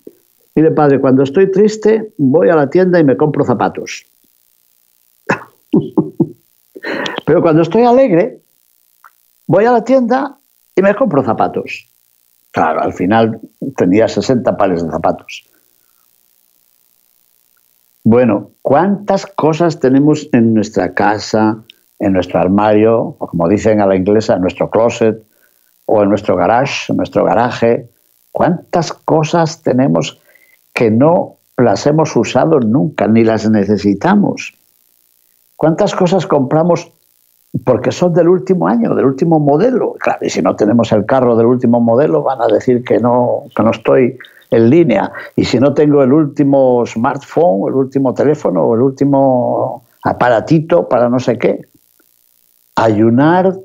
Mire, 0.54 0.72
padre, 0.72 1.00
cuando 1.00 1.24
estoy 1.24 1.52
triste 1.52 2.14
voy 2.18 2.50
a 2.50 2.56
la 2.56 2.70
tienda 2.70 3.00
y 3.00 3.04
me 3.04 3.18
compro 3.18 3.44
zapatos. 3.44 4.06
Pero 7.26 7.42
cuando 7.42 7.64
estoy 7.64 7.84
alegre, 7.84 8.40
voy 9.48 9.66
a 9.66 9.72
la 9.72 9.84
tienda 9.84 10.38
y 10.76 10.82
me 10.82 10.96
compro 10.96 11.24
zapatos. 11.24 11.88
Claro, 12.52 12.82
al 12.82 12.94
final 12.94 13.40
tenía 13.76 14.08
60 14.08 14.56
pares 14.56 14.84
de 14.84 14.90
zapatos. 14.90 15.46
Bueno, 18.04 18.52
¿cuántas 18.62 19.26
cosas 19.26 19.80
tenemos 19.80 20.30
en 20.32 20.54
nuestra 20.54 20.94
casa, 20.94 21.65
en 22.00 22.14
nuestro 22.14 22.40
armario, 22.40 23.16
o 23.18 23.28
como 23.28 23.48
dicen 23.48 23.82
a 23.82 23.86
la 23.86 23.96
inglesa, 23.96 24.36
en 24.36 24.42
nuestro 24.42 24.70
closet, 24.70 25.22
o 25.86 26.04
en 26.04 26.10
nuestro 26.10 26.36
garage, 26.36 26.92
en 26.92 26.98
nuestro 26.98 27.24
garaje? 27.24 27.88
¿Cuántas 28.32 28.92
cosas 28.92 29.62
tenemos 29.62 30.20
que 30.74 30.92
no 30.92 31.38
las 31.58 31.88
hemos 31.88 32.16
usado 32.16 32.60
nunca, 32.60 33.08
ni 33.08 33.24
las 33.24 33.50
necesitamos? 33.50 34.54
¿Cuántas 35.56 35.96
cosas 35.96 36.28
compramos 36.28 36.92
porque 37.64 37.92
son 37.92 38.14
del 38.14 38.28
último 38.28 38.68
año, 38.68 38.94
del 38.94 39.06
último 39.06 39.40
modelo? 39.40 39.94
Claro, 39.94 40.20
y 40.22 40.30
si 40.30 40.42
no 40.42 40.56
tenemos 40.56 40.92
el 40.92 41.06
carro 41.06 41.38
del 41.38 41.46
último 41.46 41.80
modelo, 41.80 42.24
van 42.24 42.42
a 42.42 42.48
decir 42.48 42.84
que 42.84 43.00
no, 43.00 43.44
que 43.56 43.64
no 43.64 43.72
estoy 43.72 44.18
en 44.52 44.70
línea. 44.70 45.12
Y 45.36 45.46
si 45.46 45.60
no 45.60 45.74
tengo 45.74 46.04
el 46.04 46.12
último 46.12 46.86
smartphone, 46.86 47.70
el 47.70 47.76
último 47.76 48.14
teléfono, 48.14 48.64
o 48.64 48.76
el 48.76 48.82
último 48.82 49.84
aparatito 50.04 50.90
para 50.90 51.10
no 51.10 51.20
sé 51.20 51.38
qué. 51.38 51.68
Ayunar 52.76 53.56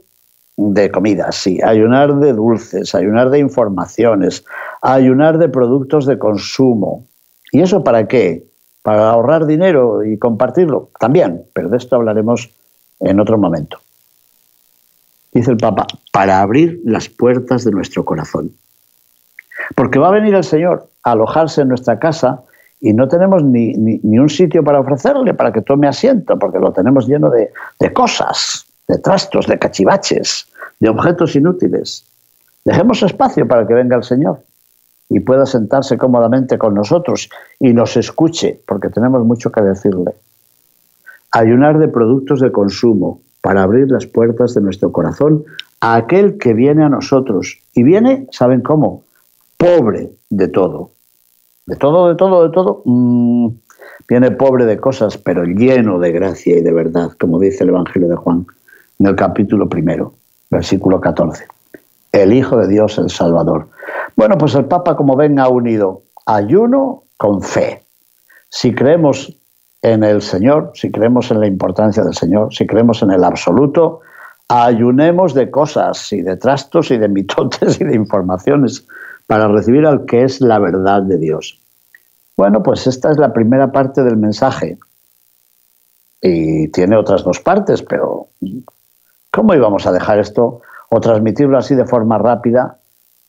de 0.57 0.91
comidas, 0.91 1.37
sí, 1.37 1.61
ayunar 1.63 2.17
de 2.17 2.33
dulces, 2.33 2.95
ayunar 2.95 3.31
de 3.31 3.39
informaciones, 3.39 4.45
ayunar 4.83 5.39
de 5.39 5.49
productos 5.49 6.07
de 6.07 6.19
consumo. 6.19 7.07
¿Y 7.53 7.63
eso 7.63 7.83
para 7.83 8.07
qué? 8.07 8.51
para 8.83 9.11
ahorrar 9.11 9.47
dinero 9.47 10.05
y 10.05 10.19
compartirlo, 10.19 10.91
también, 10.99 11.43
pero 11.53 11.69
de 11.69 11.77
esto 11.77 11.97
hablaremos 11.97 12.51
en 13.01 13.21
otro 13.21 13.39
momento. 13.39 13.79
Dice 15.33 15.51
el 15.51 15.59
Papa, 15.59 15.87
para 16.13 16.41
abrir 16.41 16.81
las 16.85 17.09
puertas 17.09 17.65
de 17.65 17.71
nuestro 17.71 18.05
corazón. 18.05 18.53
Porque 19.77 19.99
va 19.99 20.09
a 20.09 20.13
venir 20.13 20.35
el 20.35 20.45
Señor 20.45 20.89
a 21.05 21.13
alojarse 21.13 21.63
en 21.63 21.69
nuestra 21.69 21.99
casa 21.99 22.43
y 22.81 22.93
no 22.95 23.07
tenemos 23.09 23.45
ni, 23.45 23.75
un 24.03 24.29
sitio 24.29 24.65
para 24.65 24.81
ofrecerle, 24.81 25.35
para 25.35 25.53
que 25.53 25.61
tome 25.61 25.87
asiento, 25.87 26.39
porque 26.39 26.59
lo 26.59 26.73
tenemos 26.73 27.07
lleno 27.07 27.31
de, 27.31 27.53
de 27.79 27.93
cosas, 27.93 28.67
de 28.91 28.99
trastos, 28.99 29.47
de 29.47 29.59
cachivaches, 29.59 30.47
de 30.81 30.89
objetos 30.89 31.37
inútiles. 31.37 32.05
Dejemos 32.65 33.03
espacio 33.03 33.47
para 33.47 33.67
que 33.67 33.75
venga 33.75 33.97
el 33.97 34.03
Señor 34.03 34.41
y 35.09 35.21
pueda 35.21 35.47
sentarse 35.47 35.97
cómodamente 35.97 36.59
con 36.59 36.75
nosotros 36.75 37.31
y 37.59 37.73
nos 37.73 37.97
escuche, 37.97 38.61
porque 38.67 38.91
tenemos 38.91 39.25
mucho 39.25 39.51
que 39.53 39.63
decirle. 39.63 40.13
Ayunar 41.31 41.79
de 41.79 41.89
productos 41.89 42.41
de 42.41 42.51
consumo 42.51 43.21
para 43.41 43.63
abrir 43.63 43.91
las 43.91 44.07
puertas 44.07 44.55
de 44.55 44.61
nuestro 44.61 44.91
corazón 44.91 45.45
a 45.81 45.95
aquel 45.95 46.37
que 46.39 46.53
viene 46.53 46.85
a 46.85 46.89
nosotros. 46.89 47.59
Y 47.75 47.85
viene, 47.85 48.27
¿saben 48.33 48.61
cómo? 48.61 49.05
Pobre 49.57 50.11
de 50.29 50.49
todo. 50.49 50.91
De 51.67 51.77
todo, 51.77 52.09
de 52.09 52.17
todo, 52.17 52.43
de 52.43 52.51
todo. 52.53 52.83
Mm, 52.85 53.49
viene 54.09 54.33
pobre 54.33 54.67
de 54.67 54.79
cosas, 54.79 55.17
pero 55.17 55.45
lleno 55.45 56.01
de 56.01 56.11
gracia 56.11 56.59
y 56.59 56.63
de 56.63 56.73
verdad, 56.73 57.13
como 57.21 57.39
dice 57.39 57.63
el 57.63 57.71
Evangelio 57.71 58.09
de 58.09 58.17
Juan 58.17 58.47
en 59.01 59.07
el 59.07 59.17
capítulo 59.17 59.69
primero, 59.69 60.13
versículo 60.51 61.01
14. 61.01 61.47
El 62.13 62.35
Hijo 62.35 62.59
de 62.59 62.69
Dios, 62.69 62.99
el 62.99 63.09
Salvador. 63.09 63.69
Bueno, 64.15 64.37
pues 64.37 64.55
el 64.55 64.67
Papa, 64.67 64.95
como 64.95 65.17
ven, 65.17 65.39
ha 65.39 65.49
unido 65.49 66.03
ayuno 66.27 67.05
con 67.17 67.43
fe. 67.43 67.83
Si 68.51 68.75
creemos 68.75 69.35
en 69.81 70.05
el 70.05 70.21
Señor, 70.21 70.73
si 70.75 70.91
creemos 70.91 71.31
en 71.31 71.41
la 71.41 71.47
importancia 71.47 72.05
del 72.05 72.15
Señor, 72.15 72.55
si 72.55 72.67
creemos 72.67 73.03
en 73.03 73.13
el 73.13 73.25
absoluto, 73.25 74.01
ayunemos 74.49 75.33
de 75.33 75.51
cosas 75.51 76.13
y 76.13 76.21
de 76.21 76.37
trastos 76.37 76.91
y 76.91 76.99
de 76.99 77.09
mitotes 77.09 77.81
y 77.81 77.85
de 77.85 77.95
informaciones 77.95 78.87
para 79.27 79.49
recibir 79.49 79.87
al 79.87 80.05
que 80.05 80.25
es 80.25 80.43
la 80.43 80.59
verdad 80.59 81.03
de 81.03 81.17
Dios. 81.17 81.59
Bueno, 82.37 82.63
pues 82.63 82.87
esta 82.87 83.11
es 83.11 83.19
la 83.19 83.33
primera 83.33 83.73
parte 83.73 84.03
del 84.03 84.19
mensaje. 84.19 84.77
Y 86.21 86.69
tiene 86.69 86.97
otras 86.97 87.25
dos 87.25 87.41
partes, 87.41 87.83
pero 87.83 88.29
¿cómo 89.31 89.55
íbamos 89.55 89.87
a 89.87 89.93
dejar 89.93 90.19
esto 90.19 90.61
o 90.89 91.01
transmitirlo 91.01 91.57
así 91.59 91.75
de 91.75 91.87
forma 91.87 92.19
rápida? 92.19 92.79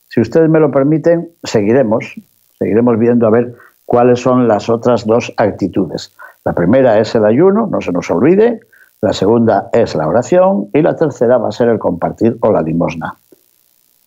Si 0.10 0.20
ustedes 0.20 0.50
me 0.50 0.60
lo 0.60 0.72
permiten, 0.72 1.30
seguiremos, 1.44 2.16
seguiremos 2.60 3.00
viendo 3.00 3.28
a 3.28 3.30
ver 3.30 3.56
cuáles 3.86 4.20
son 4.20 4.48
las 4.48 4.70
otras 4.70 5.06
dos 5.06 5.34
actitudes. 5.38 6.14
La 6.44 6.54
primera 6.54 7.00
es 7.00 7.14
el 7.16 7.26
ayuno, 7.26 7.68
no 7.68 7.82
se 7.82 7.92
nos 7.92 8.10
olvide, 8.10 8.60
la 9.02 9.14
segunda 9.14 9.70
es 9.74 9.96
la 9.96 10.08
oración 10.08 10.68
y 10.74 10.82
la 10.82 10.96
tercera 10.96 11.38
va 11.38 11.50
a 11.50 11.52
ser 11.52 11.70
el 11.70 11.80
compartir 11.80 12.38
o 12.42 12.52
la 12.52 12.62
limosna. 12.62 13.16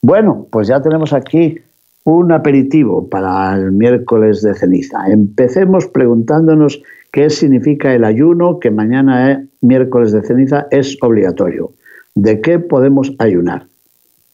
Bueno, 0.03 0.47
pues 0.51 0.69
ya 0.69 0.83
tenemos 0.83 1.13
aquí 1.13 1.59
un 2.05 2.33
aperitivo 2.33 3.09
para 3.09 3.55
el 3.55 3.73
miércoles 3.73 4.43
de 4.43 4.55
ceniza. 4.55 5.07
Empecemos 5.09 5.87
preguntándonos 5.87 6.83
qué 7.11 7.31
significa 7.31 7.95
el 7.95 8.05
ayuno, 8.05 8.61
que 8.61 8.71
mañana 8.71 9.33
es 9.33 9.39
miércoles 9.63 10.13
de 10.13 10.23
ceniza 10.23 10.67
es 10.71 10.99
obligatorio. 11.01 11.71
¿De 12.15 12.41
qué 12.41 12.59
podemos 12.59 13.13
ayunar? 13.19 13.67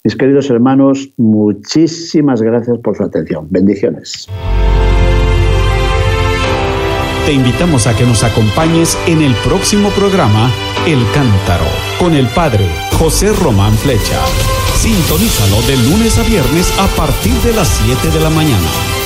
Mis 0.04 0.16
queridos 0.16 0.50
hermanos, 0.50 1.12
muchísimas 1.16 2.42
gracias 2.42 2.78
por 2.78 2.96
su 2.96 3.04
atención. 3.04 3.46
Bendiciones 3.50 4.28
te 7.30 7.34
invitamos 7.34 7.86
a 7.86 7.96
que 7.96 8.04
nos 8.04 8.24
acompañes 8.24 8.98
en 9.06 9.22
el 9.22 9.32
próximo 9.36 9.90
programa 9.90 10.50
El 10.84 10.98
Cántaro 11.14 11.66
con 11.96 12.14
el 12.14 12.26
padre 12.26 12.66
José 12.98 13.32
Román 13.32 13.72
Flecha. 13.74 14.18
Sintonízalo 14.74 15.62
de 15.68 15.76
lunes 15.88 16.18
a 16.18 16.24
viernes 16.24 16.76
a 16.80 16.88
partir 16.96 17.34
de 17.34 17.52
las 17.52 17.68
7 17.68 18.10
de 18.10 18.20
la 18.20 18.30
mañana. 18.30 18.99